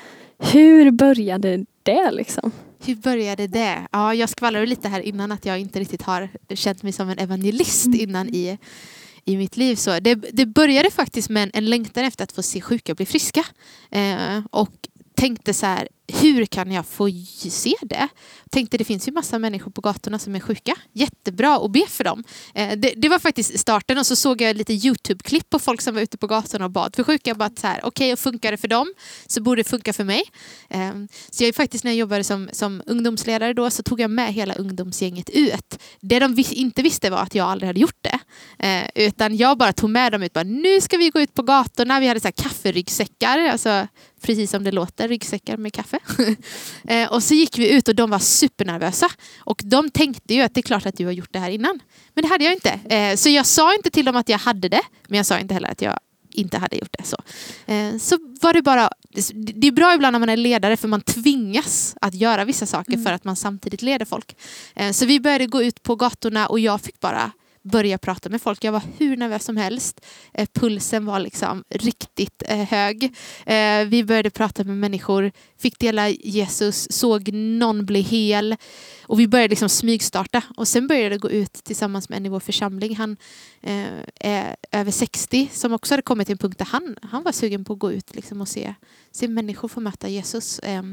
Hur 0.51 0.91
började 0.91 1.65
det 1.83 2.11
liksom? 2.11 2.51
Hur 2.85 2.95
började 2.95 3.47
det? 3.47 3.75
Ja, 3.91 4.13
jag 4.13 4.29
skvallrade 4.29 4.65
lite 4.65 4.87
här 4.87 5.01
innan 5.01 5.31
att 5.31 5.45
jag 5.45 5.59
inte 5.59 5.79
riktigt 5.79 6.01
har 6.01 6.29
känt 6.55 6.83
mig 6.83 6.91
som 6.91 7.09
en 7.09 7.19
evangelist 7.19 7.85
Mm. 7.85 7.99
innan 7.99 8.29
i, 8.29 8.57
i 9.29 9.37
mitt 9.37 9.57
liv. 9.57 9.75
Så 9.75 9.99
det, 9.99 10.15
det 10.15 10.45
började 10.45 10.91
faktiskt 10.91 11.29
med 11.29 11.43
en, 11.43 11.51
en 11.53 11.65
längtan 11.65 12.05
efter 12.05 12.23
att 12.23 12.31
få 12.31 12.43
se 12.43 12.61
sjuka 12.61 12.95
bli 12.95 13.05
friska. 13.05 13.45
Eh, 13.91 14.39
och 14.51 14.71
tänkte 15.15 15.53
så 15.53 15.65
här, 15.65 15.87
hur 16.13 16.45
kan 16.45 16.71
jag 16.71 16.85
få 16.85 17.09
se 17.49 17.73
det? 17.81 18.07
Tänkte 18.51 18.77
det 18.77 18.83
finns 18.83 19.07
ju 19.07 19.11
massa 19.11 19.39
människor 19.39 19.71
på 19.71 19.81
gatorna 19.81 20.19
som 20.19 20.35
är 20.35 20.39
sjuka. 20.39 20.75
Jättebra 20.93 21.55
att 21.55 21.71
be 21.71 21.85
för 21.87 22.03
dem. 22.03 22.23
Eh, 22.53 22.77
det, 22.77 22.93
det 22.97 23.09
var 23.09 23.19
faktiskt 23.19 23.59
starten 23.59 23.97
och 23.97 24.05
så 24.05 24.15
såg 24.15 24.41
jag 24.41 24.55
lite 24.55 24.73
Youtube-klipp 24.73 25.49
på 25.49 25.59
folk 25.59 25.81
som 25.81 25.95
var 25.95 26.01
ute 26.01 26.17
på 26.17 26.27
gatorna 26.27 26.65
och 26.65 26.71
bad 26.71 26.95
för 26.95 27.03
sjuka. 27.03 27.35
Bara 27.35 27.49
så 27.55 27.67
här, 27.67 27.79
okej, 27.83 28.13
okay, 28.13 28.15
funkar 28.15 28.51
det 28.51 28.57
för 28.57 28.67
dem 28.67 28.93
så 29.27 29.41
borde 29.41 29.59
det 29.59 29.69
funka 29.69 29.93
för 29.93 30.03
mig. 30.03 30.23
Eh, 30.69 30.91
så 31.29 31.43
jag 31.43 31.55
faktiskt 31.55 31.83
när 31.83 31.91
jag 31.91 31.97
jobbade 31.97 32.23
som, 32.23 32.49
som 32.51 32.81
ungdomsledare 32.85 33.53
då 33.53 33.69
så 33.69 33.83
tog 33.83 33.99
jag 33.99 34.11
med 34.11 34.33
hela 34.33 34.53
ungdomsgänget 34.53 35.29
ut. 35.29 35.79
Det 36.01 36.19
de 36.19 36.33
vis- 36.35 36.51
inte 36.51 36.81
visste 36.81 37.09
var 37.09 37.17
att 37.17 37.35
jag 37.35 37.47
aldrig 37.49 37.67
hade 37.67 37.79
gjort 37.79 37.99
det. 38.01 38.19
Eh, 38.67 39.05
utan 39.05 39.37
jag 39.37 39.57
bara 39.57 39.73
tog 39.73 39.89
med 39.89 40.11
dem 40.11 40.23
ut. 40.23 40.33
Bara, 40.33 40.43
nu 40.43 40.81
ska 40.81 40.97
vi 40.97 41.09
gå 41.09 41.21
ut 41.21 41.33
på 41.33 41.41
gatorna. 41.41 41.99
Vi 41.99 42.07
hade 42.07 42.19
så 42.19 42.27
här 42.27 42.31
kafferyggsäckar. 42.31 43.39
Alltså, 43.39 43.87
precis 44.21 44.51
som 44.51 44.63
det 44.63 44.71
låter, 44.71 45.07
ryggsäckar 45.07 45.57
med 45.57 45.73
kaffe. 45.73 45.98
eh, 46.87 47.11
och 47.11 47.23
så 47.23 47.33
gick 47.33 47.57
vi 47.57 47.71
ut 47.71 47.87
och 47.87 47.95
de 47.95 48.09
var 48.09 48.19
supernervösa. 48.19 49.07
Och 49.39 49.61
de 49.63 49.89
tänkte 49.89 50.33
ju 50.33 50.41
att 50.41 50.53
det 50.53 50.59
är 50.59 50.63
klart 50.63 50.85
att 50.85 50.97
du 50.97 51.05
har 51.05 51.11
gjort 51.11 51.33
det 51.33 51.39
här 51.39 51.49
innan. 51.49 51.79
Men 52.13 52.21
det 52.21 52.27
hade 52.27 52.43
jag 52.43 52.53
inte. 52.53 52.69
Eh, 52.69 53.15
så 53.15 53.29
jag 53.29 53.45
sa 53.45 53.75
inte 53.75 53.89
till 53.89 54.05
dem 54.05 54.15
att 54.15 54.29
jag 54.29 54.37
hade 54.37 54.69
det. 54.69 54.81
Men 55.07 55.17
jag 55.17 55.25
sa 55.25 55.39
inte 55.39 55.53
heller 55.53 55.69
att 55.71 55.81
jag 55.81 55.99
inte 56.31 56.57
hade 56.57 56.75
gjort 56.75 56.95
det. 56.99 57.03
Så, 57.03 57.17
eh, 57.73 57.97
så 57.97 58.17
var 58.41 58.53
det 58.53 58.61
bara... 58.61 58.89
Det 59.33 59.67
är 59.67 59.71
bra 59.71 59.93
ibland 59.93 60.13
när 60.13 60.19
man 60.19 60.29
är 60.29 60.37
ledare 60.37 60.77
för 60.77 60.87
man 60.87 61.01
tvingas 61.01 61.95
att 62.01 62.13
göra 62.13 62.45
vissa 62.45 62.65
saker 62.65 62.97
för 62.97 63.13
att 63.13 63.23
man 63.23 63.35
samtidigt 63.35 63.81
leder 63.81 64.05
folk. 64.05 64.37
Så 64.93 65.05
vi 65.05 65.19
började 65.19 65.45
gå 65.45 65.63
ut 65.63 65.83
på 65.83 65.95
gatorna 65.95 66.47
och 66.47 66.59
jag 66.59 66.81
fick 66.81 66.99
bara 66.99 67.31
börja 67.69 67.97
prata 67.97 68.29
med 68.29 68.41
folk. 68.41 68.63
Jag 68.63 68.71
var 68.71 68.81
hur 68.97 69.17
nervös 69.17 69.43
som 69.43 69.57
helst. 69.57 70.05
Eh, 70.33 70.47
pulsen 70.53 71.05
var 71.05 71.19
liksom 71.19 71.63
riktigt 71.69 72.43
eh, 72.45 72.57
hög. 72.57 73.03
Eh, 73.45 73.85
vi 73.85 74.03
började 74.03 74.29
prata 74.29 74.63
med 74.63 74.77
människor, 74.77 75.31
fick 75.57 75.79
dela 75.79 76.09
Jesus, 76.09 76.87
såg 76.91 77.33
någon 77.33 77.85
bli 77.85 78.01
hel. 78.01 78.55
Och 79.09 79.19
vi 79.19 79.27
började 79.27 79.49
liksom 79.49 79.69
smygstarta. 79.69 80.41
Och 80.57 80.67
sen 80.67 80.87
började 80.87 81.09
det 81.09 81.17
gå 81.17 81.29
ut 81.29 81.53
tillsammans 81.53 82.09
med 82.09 82.17
en 82.17 82.25
i 82.25 82.29
vår 82.29 82.39
församling. 82.39 82.95
Han 82.95 83.17
eh, 83.61 83.85
är 84.19 84.55
över 84.71 84.91
60 84.91 85.49
som 85.53 85.73
också 85.73 85.93
hade 85.93 86.01
kommit 86.01 86.27
till 86.27 86.33
en 86.33 86.37
punkt 86.37 86.57
där 86.57 86.65
han, 86.65 86.95
han 87.01 87.23
var 87.23 87.31
sugen 87.31 87.65
på 87.65 87.73
att 87.73 87.79
gå 87.79 87.91
ut 87.91 88.15
liksom, 88.15 88.41
och 88.41 88.47
se, 88.47 88.73
se 89.11 89.27
människor 89.27 89.67
få 89.67 89.79
möta 89.79 90.07
Jesus. 90.07 90.59
Eh, 90.59 90.83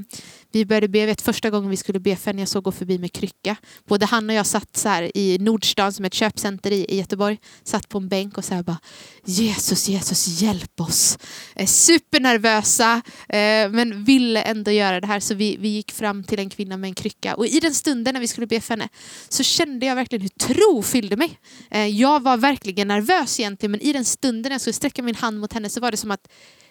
vi 0.53 0.65
började 0.65 0.89
be, 0.89 0.99
jag 0.99 1.07
vet 1.07 1.23
första 1.23 1.51
gången 1.51 1.71
vi 1.71 1.77
skulle 1.77 2.01
be 2.01 2.17
för 2.17 2.35
jag 2.35 2.49
såg 2.49 2.65
gå 2.65 2.73
förbi 2.73 2.99
med 2.99 3.13
krycka. 3.13 3.57
Både 3.85 4.07
han 4.07 4.31
och 4.31 4.37
jag 4.37 4.47
satt 4.47 4.77
så 4.77 4.89
här 4.89 5.17
i 5.17 5.39
Nordstan 5.39 5.93
som 5.93 6.05
är 6.05 6.07
ett 6.07 6.15
köpcenter 6.15 6.73
i, 6.73 6.85
i 6.89 6.97
Göteborg. 6.99 7.39
Satt 7.65 7.89
på 7.89 7.99
en 7.99 8.09
bänk 8.09 8.39
och 8.39 8.45
så 8.45 8.55
här 8.55 8.63
bara 8.63 8.79
Jesus, 9.25 9.89
Jesus 9.89 10.43
hjälp 10.43 10.81
oss. 10.81 11.19
Eh, 11.55 11.67
supernervösa 11.67 13.03
eh, 13.29 13.71
men 13.71 14.05
ville 14.05 14.43
ändå 14.43 14.71
göra 14.71 15.01
det 15.01 15.07
här 15.07 15.21
så 15.21 15.35
vi, 15.35 15.57
vi 15.57 15.69
gick 15.69 15.93
fram 15.93 16.25
till 16.25 16.39
en 16.39 16.51
kvinna 16.51 16.77
med 16.77 16.89
en 16.89 16.95
krycka 16.95 17.35
och 17.35 17.47
i 17.47 17.61
den 17.61 17.75
stunden 17.75 18.06
när 18.13 18.21
vi 18.21 18.29
skulle 18.29 18.47
be 18.47 18.61
för 18.61 18.75
henne 18.75 18.89
så 19.29 19.43
kände 19.43 19.87
jag 19.87 19.95
verkligen 19.95 20.23
hur 20.23 20.55
tro 20.55 20.83
fyllde 20.83 21.17
mig. 21.17 21.39
Eh, 21.71 21.87
jag 21.87 22.23
var 22.23 22.37
verkligen 22.37 22.89
nervös 22.89 23.41
egentligen 23.41 23.71
men 23.71 23.81
i 23.81 23.93
den 23.93 24.05
stunden 24.05 24.51
när 24.51 24.55
jag 24.55 24.61
skulle 24.61 24.73
sträcka 24.73 25.03
min 25.03 25.15
hand 25.15 25.41
mot 25.41 25.53
henne 25.53 25.69
så 25.69 25.81
var 25.81 25.91
det 25.91 25.97
som 25.97 26.11
att 26.11 26.29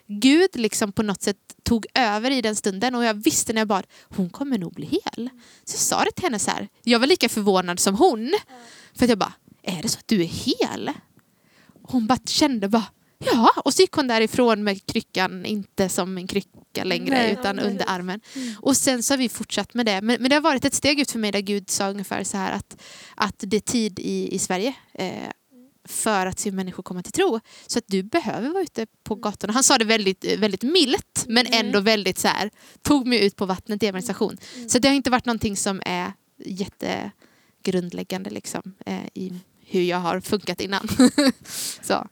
Gud 0.08 0.50
liksom 0.54 0.92
på 0.92 1.04
något 1.04 1.22
sätt 1.22 1.38
tog 1.64 1.86
över 1.94 2.32
i 2.32 2.42
den 2.42 2.56
stunden 2.56 2.96
och 2.96 3.04
jag 3.04 3.14
visste 3.14 3.54
när 3.54 3.62
jag 3.62 3.68
bad, 3.68 3.86
hon 4.02 4.30
kommer 4.30 4.58
nog 4.58 4.74
bli 4.74 4.86
hel. 4.86 5.30
Så 5.64 5.74
jag 5.74 5.80
sa 5.80 6.04
det 6.04 6.12
till 6.12 6.24
henne 6.24 6.40
så 6.40 6.52
här, 6.52 6.68
jag 6.84 7.00
var 7.00 7.08
lika 7.08 7.30
förvånad 7.30 7.80
som 7.80 7.96
hon. 7.96 8.34
För 8.96 9.06
att 9.06 9.10
jag 9.10 9.18
bara, 9.18 9.34
är 9.64 9.82
det 9.82 9.90
så 9.90 10.00
att 10.00 10.08
du 10.08 10.22
är 10.22 10.28
hel? 10.28 10.92
Hon 11.82 12.08
bara 12.08 12.20
kände 12.26 12.70
bara, 12.70 12.86
ja. 13.26 13.50
Och 13.56 13.74
så 13.74 13.82
gick 13.82 13.92
hon 13.92 14.08
därifrån 14.08 14.64
med 14.64 14.86
kryckan, 14.86 15.46
inte 15.46 15.90
som 15.90 16.18
en 16.18 16.28
krycka 16.28 16.84
längre 16.84 17.16
Nej. 17.16 17.32
utan 17.32 17.60
under 17.60 17.86
armen. 17.90 18.22
Och 18.60 18.78
sen 18.78 19.04
så 19.04 19.14
har 19.14 19.18
vi 19.18 19.30
fortsatt 19.30 19.74
med 19.74 19.86
det. 19.86 20.02
Men, 20.02 20.22
men 20.22 20.30
det 20.30 20.36
har 20.36 20.42
varit 20.42 20.66
ett 20.66 20.74
steg 20.74 21.00
ut 21.00 21.12
för 21.12 21.20
mig 21.20 21.32
där 21.32 21.40
Gud 21.40 21.70
sa 21.70 21.90
ungefär 21.90 22.24
så 22.24 22.38
här 22.38 22.52
att, 22.52 22.82
att 23.16 23.36
det 23.38 23.58
är 23.58 23.62
tid 23.62 24.00
i, 24.00 24.36
i 24.36 24.40
Sverige 24.40 24.76
eh, 24.94 25.30
för 25.88 26.26
att 26.26 26.40
se 26.40 26.52
människor 26.52 26.84
komma 26.84 27.04
till 27.04 27.12
tro. 27.12 27.40
Så 27.68 27.80
att 27.80 27.84
du 27.88 28.04
behöver 28.04 28.50
vara 28.50 28.64
ute 28.64 28.88
på 29.04 29.16
gatorna. 29.16 29.54
Han 29.54 29.64
sa 29.64 29.78
det 29.78 29.86
väldigt, 29.86 30.26
väldigt 30.38 30.64
milt 30.64 31.26
men 31.28 31.46
ändå 31.46 31.80
väldigt 31.80 32.20
så 32.20 32.28
här, 32.28 32.50
tog 32.82 33.08
mig 33.08 33.26
ut 33.26 33.36
på 33.36 33.46
vattnet 33.46 33.84
i 33.84 33.88
evangelisation. 33.88 34.38
Så 34.68 34.80
det 34.80 34.88
har 34.88 34.96
inte 34.96 35.10
varit 35.10 35.26
någonting 35.26 35.58
som 35.58 35.82
är 35.86 36.14
jättegrundläggande 36.46 38.30
liksom, 38.30 38.62
eh, 38.86 39.06
i 39.14 39.34
hur 39.66 39.82
jag 39.82 39.98
har 39.98 40.20
funkat 40.20 40.62
innan. 40.62 40.88
så. 41.82 42.08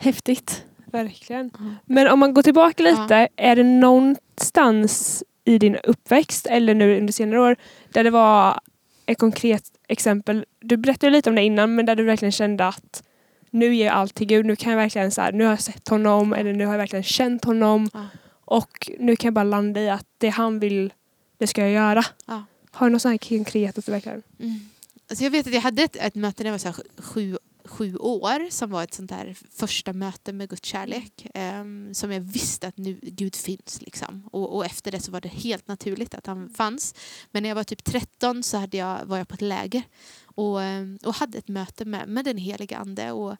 Häftigt. 0.00 0.64
Verkligen. 0.86 1.50
Men 1.84 2.08
om 2.08 2.18
man 2.18 2.34
går 2.34 2.42
tillbaka 2.42 2.82
lite, 2.82 3.28
är 3.36 3.56
det 3.56 3.62
någonstans 3.62 5.24
i 5.44 5.58
din 5.58 5.76
uppväxt 5.76 6.46
eller 6.46 6.74
nu 6.74 6.98
under 6.98 7.12
senare 7.12 7.40
år 7.40 7.56
där 7.92 8.04
det 8.04 8.10
var 8.10 8.60
ett 9.06 9.18
konkret 9.18 9.62
exempel, 9.88 10.44
du 10.60 10.76
berättade 10.76 11.10
lite 11.10 11.30
om 11.30 11.36
det 11.36 11.42
innan, 11.42 11.74
men 11.74 11.86
där 11.86 11.96
du 11.96 12.04
verkligen 12.04 12.32
kände 12.32 12.66
att 12.66 13.02
nu 13.50 13.74
ger 13.74 13.86
jag 13.86 13.94
allt 13.94 14.14
till 14.14 14.26
Gud, 14.26 14.46
nu 14.46 14.56
kan 14.56 14.72
jag 14.72 14.78
verkligen 14.78 15.10
så 15.10 15.20
här, 15.20 15.32
nu 15.32 15.44
har 15.44 15.50
jag 15.50 15.60
sett 15.60 15.88
honom 15.88 16.32
eller 16.32 16.52
nu 16.52 16.66
har 16.66 16.72
jag 16.72 16.78
verkligen 16.78 17.02
känt 17.02 17.44
honom 17.44 17.90
Ja. 17.92 18.06
och 18.44 18.90
nu 18.98 19.16
kan 19.16 19.28
jag 19.28 19.34
bara 19.34 19.44
landa 19.44 19.80
i 19.80 19.90
att 19.90 20.06
det 20.18 20.28
han 20.28 20.58
vill, 20.58 20.92
det 21.38 21.46
ska 21.46 21.60
jag 21.60 21.70
göra. 21.70 22.04
Ja. 22.26 22.44
Har 22.70 22.86
du 22.86 22.92
något 22.92 23.02
sånt 23.02 23.22
här 23.22 23.36
konkret 23.36 23.78
att 23.78 23.86
du 23.86 23.92
verkligen... 23.92 24.22
Mm. 24.40 24.60
Alltså 25.10 25.24
jag 25.24 25.30
vet 25.30 25.46
att 25.46 25.54
jag 25.54 25.60
hade 25.60 25.82
ett, 25.82 25.96
ett 25.96 26.14
möte 26.14 26.42
när 26.42 26.50
jag 26.50 26.54
var 26.54 26.58
så 26.58 26.68
här 26.68 26.76
sju, 27.02 27.36
sju 27.80 27.96
år 27.96 28.50
som 28.50 28.70
var 28.70 28.82
ett 28.82 28.94
sånt 28.94 29.10
där 29.10 29.36
första 29.50 29.92
möte 29.92 30.32
med 30.32 30.48
Guds 30.48 30.68
kärlek. 30.68 31.26
um, 31.34 31.94
som 31.94 32.12
jag 32.12 32.20
visste 32.20 32.68
att 32.68 32.76
nu 32.76 32.98
Gud 33.02 33.36
finns. 33.36 33.82
Liksom. 33.82 34.28
Och, 34.32 34.56
och 34.56 34.66
efter 34.66 34.92
det 34.92 35.00
så 35.00 35.12
var 35.12 35.20
det 35.20 35.28
helt 35.28 35.68
naturligt 35.68 36.14
att 36.14 36.26
han 36.26 36.50
fanns. 36.50 36.94
Men 37.30 37.42
när 37.42 37.50
jag 37.50 37.56
var 37.56 37.64
typ 37.64 37.84
13 37.84 38.42
så 38.42 38.58
hade 38.58 38.76
jag, 38.76 39.04
var 39.04 39.18
jag 39.18 39.28
på 39.28 39.34
ett 39.34 39.40
läger 39.40 39.82
och, 40.24 40.62
ehm, 40.62 40.98
och 41.04 41.14
hade 41.14 41.38
ett 41.38 41.48
möte 41.48 41.84
med, 41.84 42.08
med 42.08 42.24
den 42.24 42.36
heliga 42.36 42.78
ande. 42.78 43.12
Och, 43.12 43.36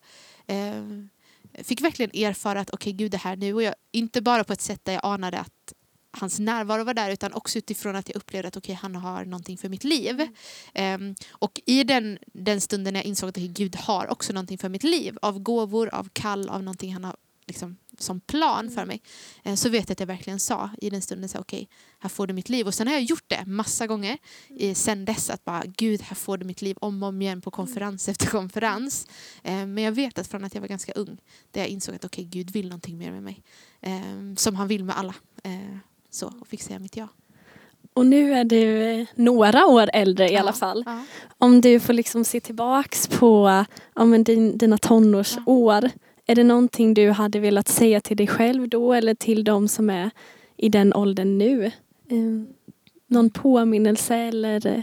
um, 0.46 1.08
fick 1.54 1.80
verkligen 1.80 2.24
erfara 2.24 2.60
att 2.60 2.70
okej 2.70 2.92
Gud 2.92 3.14
är 3.14 3.18
här 3.18 3.36
nu. 3.36 3.54
Och 3.54 3.62
jag, 3.62 3.74
inte 3.92 4.22
bara 4.22 4.44
på 4.44 4.52
ett 4.52 4.60
sätt 4.60 4.84
där 4.84 4.92
jag 4.92 5.04
anade 5.04 5.38
att 5.38 5.72
hans 6.10 6.38
närvaro 6.38 6.84
var 6.84 6.94
där 6.94 7.10
utan 7.10 7.32
också 7.32 7.58
utifrån 7.58 7.96
att 7.96 8.08
jag 8.08 8.16
upplevde 8.16 8.48
att 8.48 8.56
okej, 8.56 8.74
han 8.74 8.96
har 8.96 9.24
någonting 9.24 9.58
för 9.58 9.68
mitt 9.68 9.84
liv. 9.84 10.28
Ehm, 10.74 11.14
och 11.30 11.60
i 11.66 11.84
den, 11.84 12.18
den 12.26 12.60
stunden 12.60 12.94
jag 12.94 13.04
insåg 13.04 13.28
att 13.28 13.36
Gud 13.36 13.76
har 13.76 14.10
också 14.12 14.32
någonting 14.32 14.58
för 14.58 14.68
mitt 14.68 14.84
liv 14.84 15.18
av 15.22 15.38
gåvor, 15.38 15.94
av 15.94 16.08
kall, 16.12 16.48
av 16.48 16.62
någonting 16.62 16.92
han 16.92 17.04
har 17.04 17.16
liksom, 17.50 17.76
som 17.98 18.20
plan 18.20 18.70
för 18.70 18.86
mig 18.86 19.02
eh, 19.42 19.54
så 19.54 19.68
vet 19.68 19.88
jag 19.88 19.92
att 19.92 20.00
jag 20.00 20.06
verkligen 20.06 20.40
sa 20.40 20.70
i 20.80 20.90
den 20.90 21.02
stunden 21.02 21.30
okej, 21.38 21.68
här 21.98 22.08
får 22.08 22.26
du 22.26 22.34
mitt 22.34 22.48
liv. 22.48 22.66
Och 22.66 22.74
sen 22.74 22.86
har 22.86 22.94
jag 22.94 23.02
gjort 23.02 23.24
det 23.26 23.44
massa 23.46 23.86
gånger 23.86 24.18
eh, 24.58 24.74
sen 24.74 25.04
dess 25.04 25.30
att 25.30 25.44
bara 25.44 25.62
Gud, 25.66 26.02
här 26.02 26.16
får 26.16 26.38
du 26.38 26.44
mitt 26.44 26.62
liv 26.62 26.76
om 26.80 27.02
och 27.02 27.08
om 27.08 27.22
igen 27.22 27.40
på 27.40 27.50
konferens 27.50 28.08
efter 28.08 28.26
konferens. 28.26 29.06
Eh, 29.42 29.66
men 29.66 29.78
jag 29.78 29.92
vet 29.92 30.18
att 30.18 30.26
från 30.26 30.44
att 30.44 30.54
jag 30.54 30.60
var 30.60 30.68
ganska 30.68 30.92
ung 30.92 31.18
där 31.50 31.60
jag 31.60 31.68
insåg 31.68 31.94
att 31.94 32.04
okej, 32.04 32.24
Gud 32.24 32.50
vill 32.50 32.68
någonting 32.68 32.98
mer 32.98 33.10
med 33.10 33.22
mig. 33.22 33.42
Eh, 33.80 34.34
som 34.36 34.56
han 34.56 34.68
vill 34.68 34.84
med 34.84 34.98
alla. 34.98 35.14
Eh, 35.44 35.76
så, 36.10 36.32
och 36.40 36.48
fick 36.48 36.62
säga 36.62 36.78
mitt 36.78 36.96
ja. 36.96 37.08
Och 37.94 38.06
nu 38.06 38.32
är 38.34 38.44
du 38.44 38.82
eh, 38.82 39.06
några 39.14 39.66
år 39.66 39.90
äldre 39.92 40.28
i 40.28 40.36
alla 40.36 40.48
Ja, 40.48 40.52
fall. 40.52 40.82
Ja. 40.86 41.02
Om 41.38 41.60
du 41.60 41.80
får 41.80 41.92
liksom 41.92 42.24
se 42.24 42.40
tillbaks 42.40 43.08
på 43.08 43.64
ja, 43.94 44.04
men 44.04 44.24
din, 44.24 44.58
dina 44.58 44.78
tonårsår. 44.78 45.90
Är 46.26 46.34
det 46.34 46.44
någonting 46.44 46.94
du 46.94 47.10
hade 47.10 47.38
velat 47.40 47.68
säga 47.68 48.00
till 48.00 48.16
dig 48.16 48.26
själv 48.26 48.68
då 48.68 48.92
eller 48.92 49.14
till 49.14 49.44
de 49.44 49.68
som 49.68 49.90
är 49.90 50.10
i 50.56 50.68
den 50.68 50.94
åldern 50.94 51.38
nu? 51.38 51.64
Eh, 51.64 51.72
någon 53.06 53.30
påminnelse 53.30 54.16
eller 54.16 54.66
eh, 54.66 54.82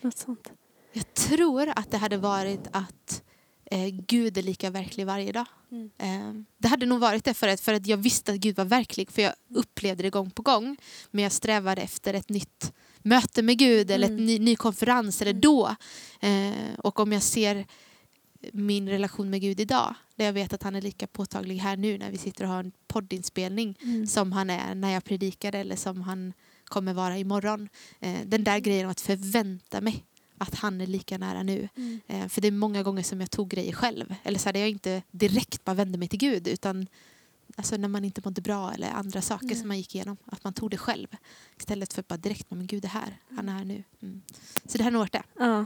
något 0.00 0.18
sånt? 0.18 0.52
Jag 0.92 1.14
tror 1.14 1.72
att 1.76 1.90
det 1.90 1.96
hade 1.96 2.16
varit 2.16 2.68
att 2.72 3.22
eh, 3.70 3.86
Gud 4.06 4.38
är 4.38 4.42
lika 4.42 4.70
verklig 4.70 5.06
varje 5.06 5.32
dag. 5.32 5.46
Mm. 5.70 5.90
Eh, 5.98 6.42
det 6.58 6.68
hade 6.68 6.86
nog 6.86 7.00
varit 7.00 7.24
det 7.24 7.34
för 7.34 7.48
att, 7.48 7.60
för 7.60 7.74
att 7.74 7.86
jag 7.86 7.96
visste 7.96 8.32
att 8.32 8.38
Gud 8.38 8.56
var 8.56 8.64
verklig 8.64 9.10
för 9.10 9.22
jag 9.22 9.32
upplevde 9.54 10.02
det 10.02 10.10
gång 10.10 10.30
på 10.30 10.42
gång. 10.42 10.76
Men 11.10 11.22
jag 11.22 11.32
strävade 11.32 11.82
efter 11.82 12.14
ett 12.14 12.28
nytt 12.28 12.72
möte 13.02 13.42
med 13.42 13.58
Gud 13.58 13.90
eller 13.90 14.06
Mm. 14.06 14.18
en 14.18 14.26
ny, 14.26 14.38
ny 14.38 14.56
konferens 14.56 15.22
eller 15.22 15.32
då. 15.32 15.76
Eh, 16.20 16.74
och 16.78 17.00
om 17.00 17.12
jag 17.12 17.22
ser 17.22 17.66
min 18.52 18.88
relation 18.88 19.30
med 19.30 19.40
Gud 19.40 19.60
idag 19.60 19.94
där 20.16 20.24
jag 20.24 20.32
vet 20.32 20.52
att 20.52 20.62
han 20.62 20.74
är 20.76 20.80
lika 20.82 21.06
påtaglig 21.06 21.56
här 21.56 21.76
nu 21.76 21.98
när 21.98 22.10
vi 22.10 22.18
sitter 22.18 22.44
och 22.44 22.50
har 22.50 22.60
en 22.60 22.72
poddinspelning 22.86 23.78
Mm. 23.82 24.06
som 24.06 24.32
han 24.32 24.50
är 24.50 24.74
när 24.74 24.90
jag 24.90 25.04
predikade 25.04 25.58
eller 25.58 25.76
som 25.76 26.02
han 26.02 26.32
kommer 26.64 26.94
vara 26.94 27.18
imorgon. 27.18 27.68
Eh, 28.00 28.18
den 28.26 28.44
där 28.44 28.58
grejen 28.58 28.84
om 28.86 28.90
att 28.90 29.00
förvänta 29.00 29.80
mig 29.80 30.04
att 30.48 30.54
han 30.54 30.80
är 30.80 30.86
lika 30.86 31.18
nära 31.18 31.42
nu. 31.42 31.68
Mm. 31.76 32.00
Eh, 32.06 32.28
för 32.28 32.40
det 32.40 32.48
är 32.48 32.52
många 32.52 32.82
gånger 32.82 33.02
som 33.02 33.20
jag 33.20 33.30
tog 33.30 33.48
grejer 33.48 33.72
själv. 33.72 34.14
Eller 34.22 34.38
så 34.38 34.44
här, 34.48 34.52
där 34.52 34.60
jag 34.60 34.70
inte 34.70 35.02
direkt 35.10 35.64
bara 35.64 35.74
vände 35.74 35.98
mig 35.98 36.08
till 36.08 36.18
Gud 36.18 36.48
utan 36.48 36.86
alltså, 37.56 37.76
när 37.76 37.88
man 37.88 38.04
inte 38.04 38.20
mådde 38.24 38.40
bra 38.40 38.72
eller 38.72 38.90
andra 38.90 39.22
saker 39.22 39.46
Nej. 39.46 39.56
som 39.56 39.68
man 39.68 39.76
gick 39.76 39.94
igenom. 39.94 40.16
Att 40.24 40.44
man 40.44 40.52
tog 40.52 40.70
det 40.70 40.76
själv 40.76 41.06
istället 41.58 41.92
för 41.92 42.00
att 42.00 42.08
bara 42.08 42.16
direkt, 42.16 42.50
men 42.50 42.66
Gud 42.66 42.84
är 42.84 42.88
här, 42.88 43.18
han 43.36 43.48
är 43.48 43.52
här 43.52 43.64
nu. 43.64 43.82
Mm. 44.02 44.22
Så 44.66 44.78
det 44.78 44.84
har 44.84 44.90
nog 44.90 45.00
varit 45.00 45.12
det. 45.12 45.22
Ja. 45.38 45.64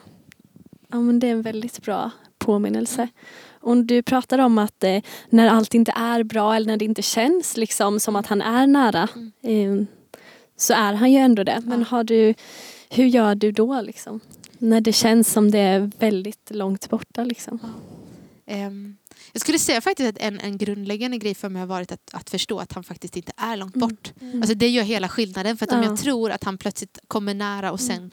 ja, 0.89 1.01
men 1.01 1.19
det 1.19 1.27
är 1.27 1.33
en 1.33 1.43
väldigt 1.43 1.83
bra 1.83 2.11
påminnelse. 2.39 3.09
Och 3.61 3.77
du 3.77 4.03
pratar 4.03 4.39
om 4.39 4.59
att 4.59 4.85
eh, 4.85 5.03
när 5.31 5.49
allt 5.49 5.75
inte 5.75 5.93
är 5.97 6.23
bra 6.23 6.55
eller 6.55 6.67
när 6.67 6.77
det 6.77 6.85
inte 6.85 7.03
känns 7.03 7.57
liksom 7.57 8.01
som 8.01 8.17
att 8.17 8.27
han 8.27 8.43
är 8.43 8.67
nära 8.67 9.09
eh, 9.43 9.83
så 10.57 10.75
är 10.75 10.95
han 10.95 11.13
ju 11.13 11.19
ändå 11.19 11.45
det. 11.45 11.63
Men 11.65 11.83
har 11.83 12.05
du, 12.05 12.35
hur 12.91 13.05
gör 13.05 13.35
du 13.35 13.53
då 13.53 13.81
liksom? 13.81 14.21
När 14.59 14.81
det 14.81 14.93
känns 14.93 15.33
som 15.33 15.51
det 15.51 15.59
är 15.59 15.91
väldigt 15.99 16.51
långt 16.51 16.89
borta 16.91 17.25
liksom. 17.25 17.59
Ehm, 18.47 18.97
jag 19.33 19.41
skulle 19.41 19.59
säga 19.59 19.81
faktiskt 19.81 20.09
att 20.09 20.19
en, 20.19 20.41
en 20.41 20.59
grundläggande 20.59 21.19
grej 21.19 21.35
för 21.35 21.49
mig 21.49 21.61
har 21.61 21.67
varit 21.67 21.93
att, 21.93 22.11
att 22.15 22.31
förstå 22.31 22.59
att 22.59 22.73
han 22.73 22.85
faktiskt 22.85 23.17
inte 23.17 23.33
är 23.37 23.57
långt 23.57 23.77
Mm. 23.77 23.89
bort. 23.89 24.13
Alltså 24.35 24.55
det 24.55 24.69
gör 24.69 24.83
hela 24.83 25.09
skillnaden. 25.09 25.57
För 25.57 25.67
att 25.67 25.73
om 25.73 25.83
Ja. 25.83 25.89
jag 25.89 25.99
tror 25.99 26.31
att 26.31 26.45
han 26.45 26.59
plötsligt 26.59 26.99
kommer 27.09 27.35
nära 27.35 27.73
och 27.73 27.81
sen 27.81 28.11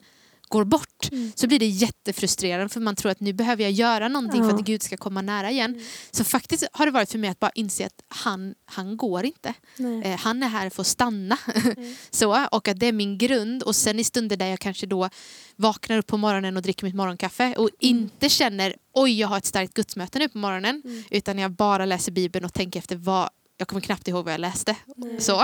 går 0.47 0.63
bort 0.63 0.87
Mm. 1.11 1.31
så 1.35 1.47
blir 1.47 1.59
det 1.59 1.65
jättefrustrerande 1.67 2.69
för 2.69 2.79
man 2.79 2.95
tror 2.95 3.11
att 3.11 3.19
nu 3.19 3.33
behöver 3.33 3.63
jag 3.63 3.71
göra 3.71 4.07
någonting 4.07 4.43
för 4.43 4.49
Ja. 4.49 4.55
att 4.55 4.65
Gud 4.65 4.83
ska 4.83 4.97
komma 4.97 5.21
nära 5.21 5.51
igen. 5.51 5.81
Så 6.11 6.23
faktiskt 6.23 6.63
har 6.71 6.85
det 6.85 6.91
varit 6.91 7.11
för 7.11 7.17
mig 7.17 7.29
att 7.29 7.39
bara 7.39 7.51
inse 7.55 7.85
att 7.85 8.01
han, 8.07 8.55
han 8.65 8.97
går 8.97 9.25
inte. 9.25 9.53
Eh, 10.03 10.17
han 10.19 10.43
är 10.43 10.47
här 10.47 10.69
för 10.69 10.81
att 10.81 10.87
stanna. 10.87 11.37
så, 12.09 12.45
och 12.51 12.67
att 12.67 12.79
det 12.79 12.85
är 12.85 12.91
min 12.91 13.17
grund. 13.17 13.63
Och 13.63 13.75
sen 13.75 13.99
i 13.99 14.03
stunder 14.03 14.37
där 14.37 14.47
jag 14.47 14.59
kanske 14.59 14.85
då 14.85 15.09
vaknar 15.55 15.97
upp 15.97 16.07
på 16.07 16.17
morgonen 16.17 16.57
och 16.57 16.63
dricker 16.63 16.85
mitt 16.85 16.95
morgonkaffe 16.95 17.53
och 17.55 17.69
inte 17.79 18.29
känner 18.29 18.75
oj 18.93 19.19
jag 19.19 19.27
har 19.27 19.37
ett 19.37 19.45
starkt 19.45 19.73
gudsmöte 19.73 20.19
nu 20.19 20.29
på 20.29 20.37
morgonen. 20.37 20.81
Mm. 20.85 21.03
Utan 21.11 21.39
jag 21.39 21.51
bara 21.51 21.85
läser 21.85 22.11
bibeln 22.11 22.45
och 22.45 22.53
tänker 22.53 22.79
efter 22.79 22.95
vad 22.95 23.29
jag 23.57 23.67
kommer 23.67 23.81
knappt 23.81 24.07
ihåg 24.07 24.25
vad 24.25 24.33
jag 24.33 24.41
läste. 24.41 24.75
Så, 25.19 25.41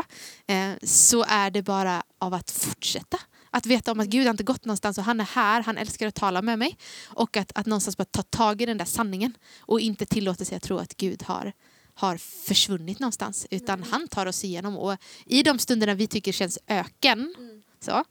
eh, 0.47 0.71
så 0.83 1.23
är 1.27 1.51
det 1.51 1.61
bara 1.61 2.03
av 2.19 2.33
att 2.33 2.51
fortsätta. 2.51 3.17
Att 3.51 3.65
veta 3.65 3.91
om 3.91 3.99
att 3.99 4.07
Gud 4.07 4.23
har 4.25 4.31
inte 4.31 4.43
gått 4.43 4.65
någonstans 4.65 4.97
och 4.97 5.03
han 5.03 5.19
är 5.19 5.23
här, 5.25 5.61
han 5.63 5.77
älskar 5.77 6.07
att 6.07 6.15
tala 6.15 6.41
med 6.41 6.59
mig. 6.59 6.77
Och 7.07 7.37
att, 7.37 7.51
att 7.55 7.65
någonstans 7.65 7.97
bara 7.97 8.05
ta 8.05 8.21
tag 8.21 8.61
i 8.61 8.65
den 8.65 8.77
där 8.77 8.85
sanningen 8.85 9.37
och 9.59 9.79
inte 9.79 10.05
tillåta 10.05 10.45
sig 10.45 10.55
att 10.57 10.63
tro 10.63 10.77
att 10.77 10.97
Gud 10.97 11.23
har, 11.23 11.53
har 11.93 12.17
försvunnit 12.17 12.99
någonstans. 12.99 13.47
Utan 13.49 13.83
han 13.83 14.07
tar 14.07 14.25
oss 14.25 14.43
igenom 14.43 14.77
och 14.77 14.97
i 15.25 15.43
de 15.43 15.59
stunderna 15.59 15.93
vi 15.93 16.07
tycker 16.07 16.31
känns 16.31 16.59
öken 16.67 17.35
så, 17.79 18.03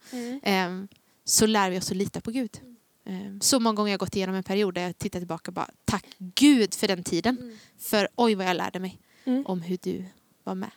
ehm, 0.43 0.89
så 1.25 1.47
lär 1.47 1.71
vi 1.71 1.79
oss 1.79 1.91
att 1.91 1.97
lita 1.97 2.21
på 2.21 2.31
Gud. 2.31 2.61
Ehm, 3.07 3.41
Så 3.41 3.61
många 3.61 3.75
gånger 3.77 3.91
jag 3.91 3.99
har 3.99 4.07
gått 4.07 4.17
igenom 4.17 4.35
en 4.35 4.43
period 4.43 4.75
där 4.75 4.83
jag 4.83 4.99
tittar 4.99 5.19
tillbaka 5.21 5.51
och 5.51 5.55
bara 5.55 5.71
tack 5.85 6.05
Gud 6.19 6.75
för 6.75 6.89
den 6.89 7.05
tiden. 7.05 7.59
För 7.79 8.09
oj 8.17 8.35
vad 8.35 8.47
jag 8.47 8.57
lärde 8.57 8.79
mig 8.81 8.99
Mm. 9.25 9.47
om 9.47 9.61
hur 9.63 9.79
du 9.83 10.05
var 10.45 10.55
med. 10.55 10.71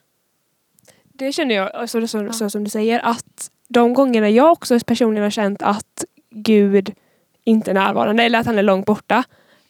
Det 1.03 1.33
känner 1.33 1.55
jag, 1.55 1.71
alltså, 1.75 2.07
så, 2.07 2.17
Ja. 2.23 2.33
så 2.33 2.49
som 2.49 2.63
du 2.63 2.69
säger, 2.69 2.99
att 2.99 3.51
de 3.73 3.93
gångerna 3.93 4.29
jag 4.29 4.51
också 4.51 4.79
personligen 4.79 5.23
har 5.23 5.29
känt 5.31 5.61
att 5.61 6.05
Gud 6.29 6.93
inte 7.43 7.71
är 7.71 7.75
närvarande 7.75 8.23
eller 8.23 8.39
att 8.39 8.45
han 8.45 8.57
är 8.57 8.63
långt 8.63 8.85
borta, 8.85 9.23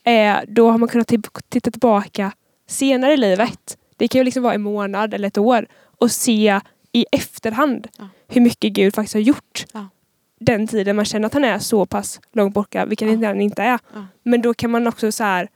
eh, 0.03 0.35
då 0.47 0.71
har 0.71 0.77
man 0.77 0.89
kunnat 0.89 1.07
t- 1.07 1.17
titta 1.49 1.71
tillbaka 1.71 2.31
senare 2.67 3.13
i 3.13 3.17
livet. 3.17 3.77
Det 3.97 4.07
kan 4.07 4.19
ju 4.19 4.25
liksom 4.25 4.43
vara 4.43 4.53
en 4.53 4.61
månad 4.61 5.13
eller 5.13 5.27
ett 5.27 5.37
år 5.37 5.65
och 5.99 6.11
se 6.11 6.59
i 6.91 7.05
efterhand 7.11 7.87
Ja. 7.97 8.07
hur 8.27 8.41
mycket 8.41 8.73
Gud 8.73 8.95
faktiskt 8.95 9.13
har 9.13 9.21
gjort. 9.21 9.65
Ja. 9.73 9.87
Den 10.39 10.67
tiden 10.67 10.95
man 10.95 11.05
känner 11.05 11.25
att 11.25 11.33
han 11.33 11.43
är 11.45 11.59
så 11.59 11.85
pass 11.85 12.19
långt 12.33 12.53
borta, 12.53 12.85
vilket 12.85 13.07
Ja. 13.07 13.13
inte 13.13 13.27
han 13.27 13.41
inte 13.41 13.61
är. 13.63 13.79
Ja. 13.93 14.05
Men 14.23 14.41
då 14.41 14.53
kan 14.53 14.71
man 14.71 14.87
också 14.87 15.11
så 15.11 15.23
här 15.23 15.47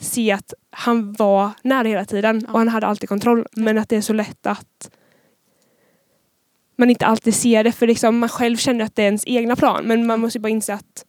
se 0.00 0.32
att 0.32 0.54
han 0.70 1.12
var 1.12 1.50
nära 1.62 1.88
hela 1.88 2.04
tiden 2.04 2.46
och 2.46 2.58
han 2.58 2.68
hade 2.68 2.86
alltid 2.86 3.08
kontroll. 3.08 3.46
Men 3.52 3.78
att 3.78 3.88
det 3.88 3.96
är 3.96 4.00
så 4.00 4.12
lätt 4.12 4.46
att 4.46 4.90
man 6.76 6.90
inte 6.90 7.06
alltid 7.06 7.34
ser 7.34 7.64
det 7.64 7.72
för 7.72 7.86
liksom 7.86 8.18
man 8.18 8.28
själv 8.28 8.56
känner 8.56 8.84
att 8.84 8.96
det 8.96 9.02
är 9.02 9.06
ens 9.06 9.24
egna 9.26 9.56
plan. 9.56 9.84
Men 9.84 10.06
man 10.06 10.20
måste 10.20 10.40
bara 10.40 10.48
inse 10.48 10.74
att 10.74 11.04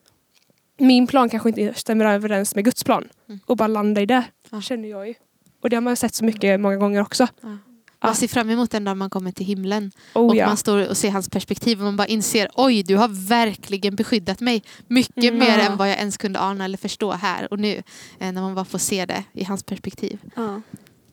min 0.78 1.08
plan 1.08 1.30
kanske 1.30 1.50
inte 1.50 1.74
stämmer 1.74 2.06
överens 2.06 2.56
med 2.56 2.66
Guds 2.66 2.84
plan. 2.84 3.08
Mm. 3.30 3.40
Och 3.46 3.58
bara 3.58 3.68
landa 3.68 4.02
i 4.02 4.06
det, 4.06 4.24
Ja. 4.50 4.62
känner 4.62 4.90
jag 4.90 5.08
ju. 5.08 5.14
Och 5.62 5.70
det 5.70 5.76
har 5.76 5.82
man 5.82 5.96
sett 5.96 6.14
så 6.16 6.26
mycket 6.26 6.60
många 6.60 6.78
gånger 6.78 7.02
också. 7.02 7.28
Ja. 7.42 7.58
Man 8.04 8.16
ser 8.16 8.28
fram 8.28 8.50
emot 8.50 8.72
den 8.72 8.84
dag 8.84 8.98
man 8.98 9.10
kommer 9.10 9.32
till 9.32 9.46
himlen 9.46 9.92
Oh, 10.14 10.28
och 10.30 10.36
ja. 10.36 10.48
man 10.48 10.58
står 10.58 10.90
och 10.90 10.98
ser 10.98 11.10
hans 11.12 11.30
perspektiv 11.30 11.78
och 11.80 11.84
man 11.86 11.98
bara 11.98 12.08
inser 12.08 12.50
oj 12.56 12.84
du 12.84 12.96
har 12.98 13.28
verkligen 13.28 13.96
beskyddat 13.96 14.40
mig 14.40 14.64
mycket 14.88 15.24
Mm. 15.24 15.40
mer 15.40 15.60
än 15.60 15.78
vad 15.78 15.90
jag 15.90 15.98
ens 15.98 16.18
kunde 16.18 16.40
ana 16.40 16.66
eller 16.66 16.78
förstå 16.78 17.12
här 17.12 17.48
och 17.54 17.60
nu 17.60 17.76
eh, 18.20 18.32
när 18.32 18.42
man 18.42 18.56
bara 18.56 18.66
får 18.66 18.80
se 18.80 19.06
det 19.06 19.24
i 19.34 19.44
hans 19.44 19.64
perspektiv. 19.64 20.20
Ja. 20.36 20.62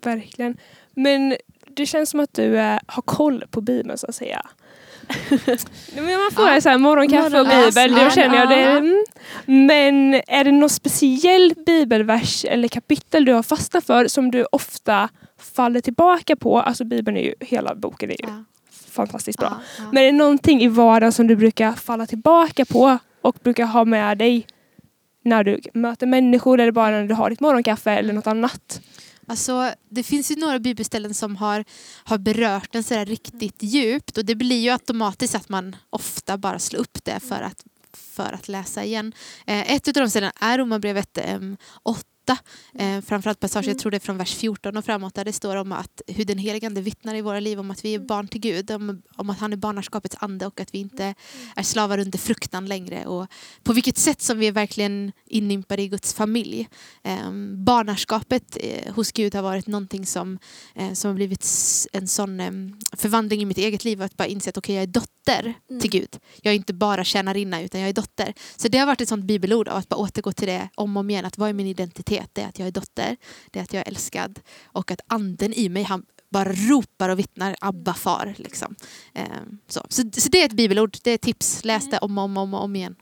Verkligen. 0.05 0.57
Men 0.95 1.37
det 1.77 1.87
känns 1.87 2.11
som 2.11 2.21
att 2.21 2.35
du 2.35 2.59
eh, 2.59 2.79
har 2.87 3.03
koll 3.03 3.45
på 3.51 3.61
Bibeln 3.61 3.99
så 3.99 4.07
att 4.07 4.15
säga. 4.15 4.43
Men 5.95 6.05
man 6.05 6.31
får 6.33 6.49
Ja. 6.49 6.61
så 6.61 6.69
här, 6.69 6.79
morgonkaffe 6.79 7.41
och 7.41 7.47
bibel, 7.47 7.95
då 7.95 8.11
känner 8.11 8.37
jag 8.37 8.49
det. 8.49 8.63
Mm. 8.63 9.05
Men 9.47 10.15
är 10.27 10.45
det 10.45 10.53
någon 10.53 10.71
speciell 10.71 11.55
bibelvers 11.67 12.45
eller 12.45 12.69
kapitel 12.69 13.25
du 13.25 13.33
har 13.33 13.43
fastnat 13.43 13.85
för 13.87 14.09
som 14.09 14.31
du 14.31 14.47
ofta 14.53 15.09
faller 15.55 15.81
tillbaka 15.81 16.37
på? 16.37 16.61
Alltså 16.61 16.85
bibeln 16.85 17.17
är 17.17 17.23
ju, 17.23 17.35
hela 17.41 17.75
boken 17.75 18.11
är 18.11 18.15
ju 18.15 18.29
Ja. 18.29 18.45
fantastiskt 18.91 19.39
bra. 19.39 19.61
Ja. 19.79 19.85
Men 19.93 20.03
är 20.03 20.07
det 20.07 20.13
någonting 20.13 20.63
i 20.63 20.69
vardagen 20.69 21.13
som 21.13 21.27
du 21.27 21.37
brukar 21.37 21.73
falla 21.73 22.07
tillbaka 22.07 22.65
på 22.65 22.99
och 23.23 23.37
brukar 23.43 23.65
ha 23.67 23.85
med 23.85 24.19
dig 24.19 24.47
när 25.25 25.45
du 25.45 25.61
möter 25.75 26.07
människor 26.07 26.61
eller 26.61 26.73
bara 26.73 26.91
när 26.91 27.07
du 27.07 27.15
har 27.15 27.31
ditt 27.31 27.41
morgonkaffe 27.41 27.91
eller 27.91 28.13
något 28.13 28.27
annat? 28.27 28.81
Alltså, 29.33 29.75
det 29.91 30.03
finns 30.03 30.31
ju 30.31 30.37
några 30.37 30.59
bibelställen 30.59 31.15
som 31.15 31.37
har, 31.37 31.65
har 32.05 32.19
berört 32.19 32.75
en 32.75 32.83
sådär 32.83 33.07
riktigt 33.07 33.63
djupt. 33.63 34.19
Och 34.19 34.25
det 34.25 34.35
blir 34.35 34.61
ju 34.61 34.71
automatiskt 34.71 35.35
att 35.35 35.49
man 35.49 35.77
ofta 35.91 36.39
bara 36.39 36.59
slår 36.59 36.81
upp 36.81 36.99
det 37.05 37.21
för 37.21 37.41
att, 37.41 37.65
för 37.93 38.33
att 38.33 38.49
läsa 38.49 38.85
igen. 38.85 39.13
Eh, 39.47 39.73
ett 39.73 39.89
av 39.89 39.95
de 39.95 40.11
ställena 40.11 40.33
är 40.41 40.59
Romarbrevet 40.59 41.19
eh, 41.19 41.41
8 41.83 42.03
Eh, 42.75 43.01
framförallt 43.01 43.41
passage, 43.41 43.67
jag 43.67 43.79
tror 43.79 43.91
det 43.91 43.97
är 43.97 44.01
från 44.01 44.19
vers 44.19 44.35
14 44.35 44.77
och 44.77 44.85
framåt 44.85 45.15
där 45.15 45.25
det 45.25 45.33
står 45.33 45.57
om 45.57 45.73
att 45.73 46.03
hur 46.07 46.25
den 46.25 46.39
helige 46.39 46.67
ande 46.67 46.81
vittnar 46.81 47.15
i 47.15 47.21
våra 47.21 47.41
liv 47.41 47.61
om 47.61 47.71
att 47.71 47.85
vi 47.85 47.95
är 47.95 47.99
barn 47.99 48.29
till 48.29 48.41
Gud, 48.41 48.71
om, 48.71 49.03
om 49.17 49.31
att 49.31 49.39
han 49.39 49.53
är 49.53 49.57
barnaskapets 49.57 50.17
ande 50.21 50.47
och 50.47 50.61
att 50.61 50.75
vi 50.75 50.79
inte 50.79 51.15
är 51.57 51.63
slavar 51.63 51.99
under 51.99 52.19
fruktan 52.19 52.67
längre 52.67 53.07
och 53.07 53.27
på 53.63 53.73
vilket 53.73 53.99
sätt 53.99 54.23
som 54.23 54.39
vi 54.39 54.47
är 54.47 54.53
verkligen 54.53 55.13
inympade 55.27 55.83
i 55.83 55.89
Guds 55.89 56.15
familj. 56.15 56.69
Eh, 57.03 57.31
barnaskapet 57.57 58.57
eh, 58.61 58.95
hos 58.95 59.13
Gud 59.13 59.35
har 59.35 59.43
varit 59.43 59.67
någonting 59.67 60.07
som, 60.07 60.39
eh, 60.75 60.93
som 60.93 61.09
har 61.09 61.15
blivit 61.15 61.47
en 61.93 62.09
sån 62.09 62.41
eh, 62.41 62.51
förvandling 62.97 63.43
i 63.43 63.45
mitt 63.45 63.59
eget 63.59 63.85
liv. 63.85 64.03
Att 64.03 64.17
bara 64.17 64.29
inse 64.29 64.51
att 64.51 64.57
okej, 64.59 64.75
jag 64.75 64.83
är 64.83 64.87
dotter 64.87 65.13
Mm. 65.71 65.81
till 65.81 65.91
Gud. 65.91 66.19
Jag 66.43 66.53
är 66.53 66.57
inte 66.57 66.73
bara 66.73 67.05
tjänarinna 67.05 67.63
utan 67.63 67.81
jag 67.81 67.89
är 67.89 67.95
dotter. 67.95 68.35
Så 68.57 68.69
det 68.69 68.79
har 68.79 68.87
varit 68.87 69.01
ett 69.01 69.09
sånt 69.09 69.25
bibelord 69.25 69.69
av 69.69 69.77
att 69.77 69.89
bara 69.89 69.97
återgå 69.97 70.33
till 70.33 70.49
det 70.49 70.69
om 70.75 70.97
och 70.97 71.01
om 71.01 71.11
igen. 71.11 71.25
Att 71.25 71.39
vad 71.39 71.49
är 71.49 71.53
min 71.53 71.67
identitet? 71.67 72.12
Det 72.33 72.41
är 72.43 72.49
att 72.49 72.59
jag 72.59 72.69
är 72.69 72.73
dotter. 72.73 73.17
Det 73.51 73.59
är 73.59 73.63
att 73.63 73.73
jag 73.73 73.81
är 73.81 73.89
älskad. 73.89 74.41
Och 74.65 74.91
att 74.91 75.01
anden 75.07 75.53
i 75.53 75.69
mig, 75.69 75.83
han 75.83 76.05
bara 76.31 76.53
ropar 76.53 77.09
och 77.09 77.19
vittnar 77.19 77.57
Abba 77.61 77.95
far. 77.95 78.35
Liksom. 78.37 78.75
Eh, 79.15 79.25
så. 79.69 79.81
Så, 79.89 80.03
så 80.17 80.29
det 80.29 80.43
är 80.43 80.47
ett 80.47 80.53
bibelord. 80.53 80.97
Det 81.03 81.11
är 81.11 81.15
ett 81.15 81.21
tips. 81.21 81.65
Läs 81.65 81.91
det 81.91 81.99
om 81.99 82.19
och 82.19 82.25
om, 82.25 82.37
om, 82.37 82.55
och 82.55 82.63
om 82.65 82.77
igen. 82.77 82.95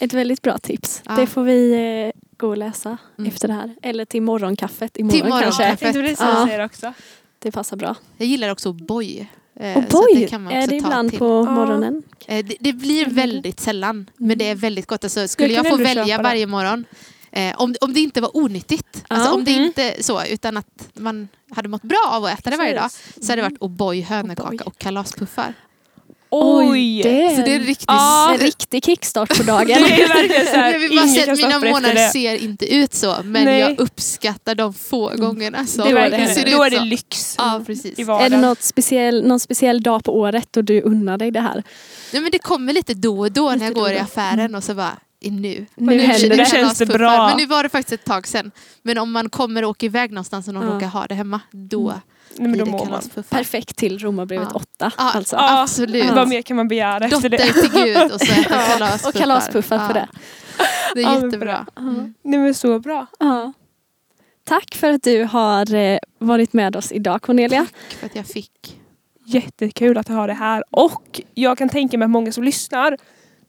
Ett 0.00 0.12
väldigt 0.12 0.42
bra 0.42 0.58
tips. 0.58 1.02
Ja. 1.04 1.16
Det 1.16 1.26
får 1.26 1.42
vi 1.44 1.72
eh, 1.72 2.20
gå 2.36 2.48
och 2.48 2.56
läsa 2.56 2.96
Mm. 3.18 3.28
efter 3.30 3.48
det 3.48 3.54
här. 3.54 3.74
Eller 3.82 4.04
till 4.04 4.22
morgonkaffet 4.22 4.96
imorgon 4.96 5.12
Till 5.12 5.20
kanske. 5.30 5.62
morgonkaffet. 5.62 5.92
Precis 5.94 6.20
Ja. 6.20 6.44
det 6.58 6.64
också. 6.64 6.92
Det 7.38 7.52
passar 7.52 7.76
bra. 7.76 7.94
Jag 8.16 8.28
gillar 8.28 8.48
också 8.48 8.72
O'boy. 8.72 9.26
Eh, 9.56 9.76
Och 9.76 9.82
så 9.82 9.86
att 9.86 9.90
boy, 9.90 10.14
det 10.22 10.26
kan 10.28 10.42
man 10.42 10.52
är 10.52 10.58
också 10.58 10.70
det 10.70 10.80
ta 10.80 10.86
ibland 10.86 11.10
till. 11.10 11.18
på 11.18 11.44
morgonen? 11.44 12.02
Eh, 12.26 12.44
det, 12.46 12.56
det 12.60 12.72
blir 12.72 13.02
Mm. 13.02 13.14
väldigt 13.14 13.60
sällan, 13.60 14.10
men 14.16 14.38
det 14.38 14.48
är 14.48 14.54
väldigt 14.54 14.86
gott. 14.86 15.04
Alltså, 15.04 15.28
skulle 15.28 15.54
Jag 15.54 15.68
få 15.68 15.76
välja 15.76 16.22
varje 16.22 16.46
morgon, 16.46 16.84
eh, 17.34 17.54
om, 17.60 17.74
om 17.80 17.92
det 17.92 18.00
inte 18.00 18.20
var 18.20 18.36
onyttigt, 18.36 19.04
alltså, 19.08 19.30
om 19.32 19.44
det 19.44 19.52
Mm. 19.52 19.64
inte 19.64 19.94
så, 20.02 20.24
utan 20.24 20.56
att 20.56 20.88
man 20.94 21.28
hade 21.50 21.68
mått 21.68 21.82
bra 21.82 22.04
av 22.10 22.24
att 22.24 22.38
äta 22.38 22.50
det 22.50 22.56
varje 22.56 22.74
dag, 22.74 22.90
så 23.20 23.32
hade 23.32 23.42
det 23.42 23.48
varit 23.48 23.60
O'boy, 23.60 24.02
hönökaka 24.04 24.64
och 24.64 24.78
kalaspuffar. 24.78 25.54
Oj! 26.36 27.02
det 27.02 27.36
Så 27.36 27.42
det 27.42 27.54
är 27.54 27.58
riktigt... 27.60 27.84
Ja. 27.88 28.32
en 28.34 28.38
riktig 28.40 28.84
kickstart 28.84 29.36
på 29.36 29.42
dagen. 29.52 29.66
Det 29.66 30.02
är 30.02 30.08
verkligen 30.08 30.46
så 30.46 30.52
här, 30.52 30.72
jag 30.72 30.80
vill 30.80 30.96
bara 30.96 31.08
säga 31.08 31.32
att 31.32 31.38
mina 31.38 31.58
månader 31.58 31.94
det. 31.94 32.08
ser 32.08 32.34
inte 32.44 32.74
ut 32.74 32.94
så, 32.94 33.16
men 33.24 33.44
Nej. 33.44 33.60
jag 33.60 33.80
uppskattar 33.80 34.54
de 34.54 34.74
få 34.74 35.12
gångerna 35.16 35.66
som 35.66 35.84
Det 35.84 35.90
är 35.90 35.92
Då 35.94 35.98
är 35.98 36.02
verkligen, 36.10 36.28
det- 36.28 36.34
ser 36.34 36.56
då 36.56 36.62
är 36.62 36.66
ut 36.66 36.72
det 36.78 36.84
lyx 36.84 37.34
Ja, 37.38 37.62
precis. 37.66 37.98
Är 37.98 38.30
det 38.30 38.36
något 38.36 38.62
speciell, 38.62 39.26
någon 39.26 39.40
speciell 39.40 39.82
dag 39.82 40.04
på 40.04 40.18
året 40.18 40.56
och 40.56 40.64
du 40.64 40.80
unnar 40.82 41.18
dig 41.18 41.30
det 41.30 41.40
här? 41.40 41.62
Nej, 42.12 42.22
men 42.22 42.30
det 42.30 42.38
kommer 42.38 42.72
lite 42.72 42.94
då 42.94 43.18
och 43.20 43.32
då 43.32 43.50
när 43.50 43.64
jag 43.64 43.74
då 43.74 43.80
går 43.80 43.90
i 43.90 43.94
då. 43.94 44.00
affären 44.00 44.54
och 44.54 44.64
så 44.64 44.74
bara, 44.74 44.96
nu. 45.30 45.66
Nu 45.74 46.00
är 46.00 46.36
Nu 46.36 46.44
känns 46.44 46.78
det 46.78 46.86
bra. 46.86 47.26
Men 47.28 47.36
nu 47.36 47.46
var 47.46 47.62
det 47.62 47.68
faktiskt 47.68 48.00
ett 48.00 48.06
tag 48.06 48.26
sedan. 48.26 48.50
Men 48.82 48.98
om 48.98 49.12
man 49.12 49.28
kommer 49.28 49.64
och 49.64 49.70
åker 49.70 49.86
iväg 49.86 50.10
någonstans 50.10 50.48
och 50.48 50.54
någon 50.54 50.66
Ja. 50.68 50.74
råkar 50.74 50.86
ha 50.86 51.06
det 51.06 51.14
hemma, 51.14 51.40
då 51.50 51.94
Nej, 52.38 52.48
men 52.48 52.58
då 52.58 52.66
mår 52.66 52.86
man. 52.86 53.24
Perfekt 53.30 53.76
till 53.76 53.98
Romarbrevet 53.98 54.48
Ja. 54.52 54.56
8. 54.56 54.68
Ja, 54.80 54.90
alltså. 55.12 55.36
ja. 55.36 55.62
absolut. 55.62 56.10
Vad 56.10 56.28
mer 56.28 56.42
kan 56.42 56.56
man 56.56 56.68
begära 56.68 57.04
efter 57.04 57.16
Dotter 57.16 57.28
det? 57.28 57.52
till 57.52 57.70
Gud 57.84 58.12
och 58.12 58.20
så 58.20 58.32
äta 58.32 58.50
Ja, 58.50 58.66
kalaspuffar. 58.76 59.08
och 59.08 59.14
kalaspuffar 59.14 59.86
på 59.88 59.92
det. 59.92 60.08
Det 60.94 61.00
är 61.00 61.04
Ja, 61.04 61.24
jättebra. 61.24 61.66
Mm. 61.78 62.14
Nej 62.22 62.38
men 62.38 62.54
så 62.54 62.78
bra. 62.78 63.06
Ja. 63.18 63.52
Tack 64.44 64.74
för 64.74 64.90
att 64.90 65.02
du 65.02 65.24
har 65.24 65.74
eh, 65.74 65.98
varit 66.18 66.52
med 66.52 66.76
oss 66.76 66.92
idag 66.92 67.22
Cornelia. 67.22 67.66
Tack 67.88 67.98
för 67.98 68.06
att 68.06 68.16
jag 68.16 68.26
fick. 68.26 68.80
Jättekul 69.26 69.98
att 69.98 70.08
ha 70.08 70.26
det 70.26 70.32
här. 70.34 70.64
Och 70.70 71.20
jag 71.34 71.58
kan 71.58 71.68
tänka 71.68 71.98
mig 71.98 72.04
att 72.06 72.10
många 72.10 72.32
som 72.32 72.44
lyssnar 72.44 72.96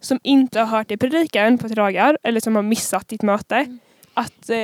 som 0.05 0.19
inte 0.23 0.59
har 0.59 0.65
hört 0.65 0.87
dig 0.87 0.97
predika 0.97 1.41
än 1.41 1.57
på 1.57 1.67
tre 1.67 1.75
dagar 1.75 2.17
eller 2.23 2.39
som 2.39 2.55
har 2.55 2.63
missat 2.63 3.07
ditt 3.07 3.21
möte. 3.21 3.55
Mm. 3.55 3.79
Att 4.13 4.49
eh, 4.49 4.57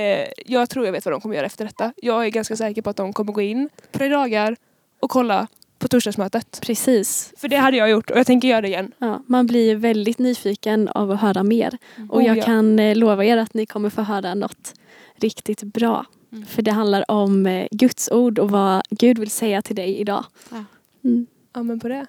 jag 0.46 0.70
tror 0.70 0.86
jag 0.86 0.92
vet 0.92 1.06
vad 1.06 1.14
de 1.14 1.22
kommer 1.22 1.36
göra 1.36 1.46
efter 1.46 1.66
detta. 1.66 1.94
Jag 1.98 2.26
är 2.26 2.30
ganska 2.30 2.56
säker 2.56 2.82
på 2.82 2.90
att 2.90 2.98
de 2.98 3.14
kommer 3.14 3.34
gå 3.34 3.42
in 3.42 3.70
på 3.92 3.98
tre 3.98 4.08
dagar 4.08 4.56
och 5.00 5.10
kolla 5.10 5.48
på 5.80 5.88
torsdagsmötet. 5.88 6.60
Precis. 6.62 7.34
För 7.38 7.48
det 7.48 7.56
hade 7.56 7.78
jag 7.78 7.90
gjort 7.90 8.12
och 8.12 8.18
jag 8.18 8.28
tänker 8.28 8.48
göra 8.48 8.62
det 8.62 8.68
igen. 8.68 8.92
Ja, 8.98 9.24
man 9.28 9.48
blir 9.48 9.76
väldigt 9.76 10.20
nyfiken 10.20 10.88
av 10.88 11.12
att 11.12 11.22
höra 11.22 11.44
mer. 11.44 11.78
Och 12.10 12.18
Oh, 12.18 12.26
jag 12.26 12.38
ja. 12.38 12.44
kan 12.44 12.80
eh, 12.80 12.96
lova 12.96 13.26
er 13.26 13.38
att 13.38 13.54
ni 13.54 13.66
kommer 13.66 13.90
få 13.90 14.02
höra 14.02 14.34
något 14.34 14.74
riktigt 15.16 15.64
bra. 15.64 16.06
Mm. 16.32 16.46
För 16.46 16.62
det 16.62 16.72
handlar 16.72 17.12
om 17.12 17.46
eh, 17.46 17.68
Guds 17.72 18.12
ord 18.12 18.40
och 18.40 18.52
vad 18.52 18.82
Gud 18.90 19.20
vill 19.20 19.32
säga 19.32 19.62
till 19.62 19.76
dig 19.76 19.98
idag. 19.98 20.26
Ja. 20.50 20.64
Mm. 21.04 21.28
Ja 21.54 21.64
men 21.64 21.80
på 21.80 21.88
det. 21.88 22.06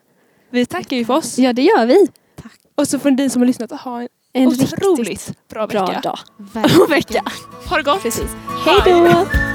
Vi 0.50 0.66
tackar 0.66 0.96
ju 0.96 1.04
för 1.04 1.14
oss. 1.14 1.38
Ja 1.38 1.52
det 1.52 1.62
gör 1.62 1.86
vi. 1.86 2.06
Och 2.74 2.88
så 2.88 2.98
för 2.98 3.10
ni 3.10 3.30
som 3.30 3.42
har 3.42 3.46
lyssnat, 3.46 3.70
ha 3.70 4.00
en 4.00 4.08
En 4.32 4.48
otroligt 4.48 5.32
bra 5.48 5.66
bra 5.66 5.86
vecka. 5.86 6.00
dag. 6.00 6.18
Verkligen. 6.36 6.86
vecka. 6.90 7.22
Ha 7.68 7.76
det 7.76 7.82
gott! 7.82 8.02
Precis. 8.02 8.30
Hej 8.64 8.82
då! 8.84 9.51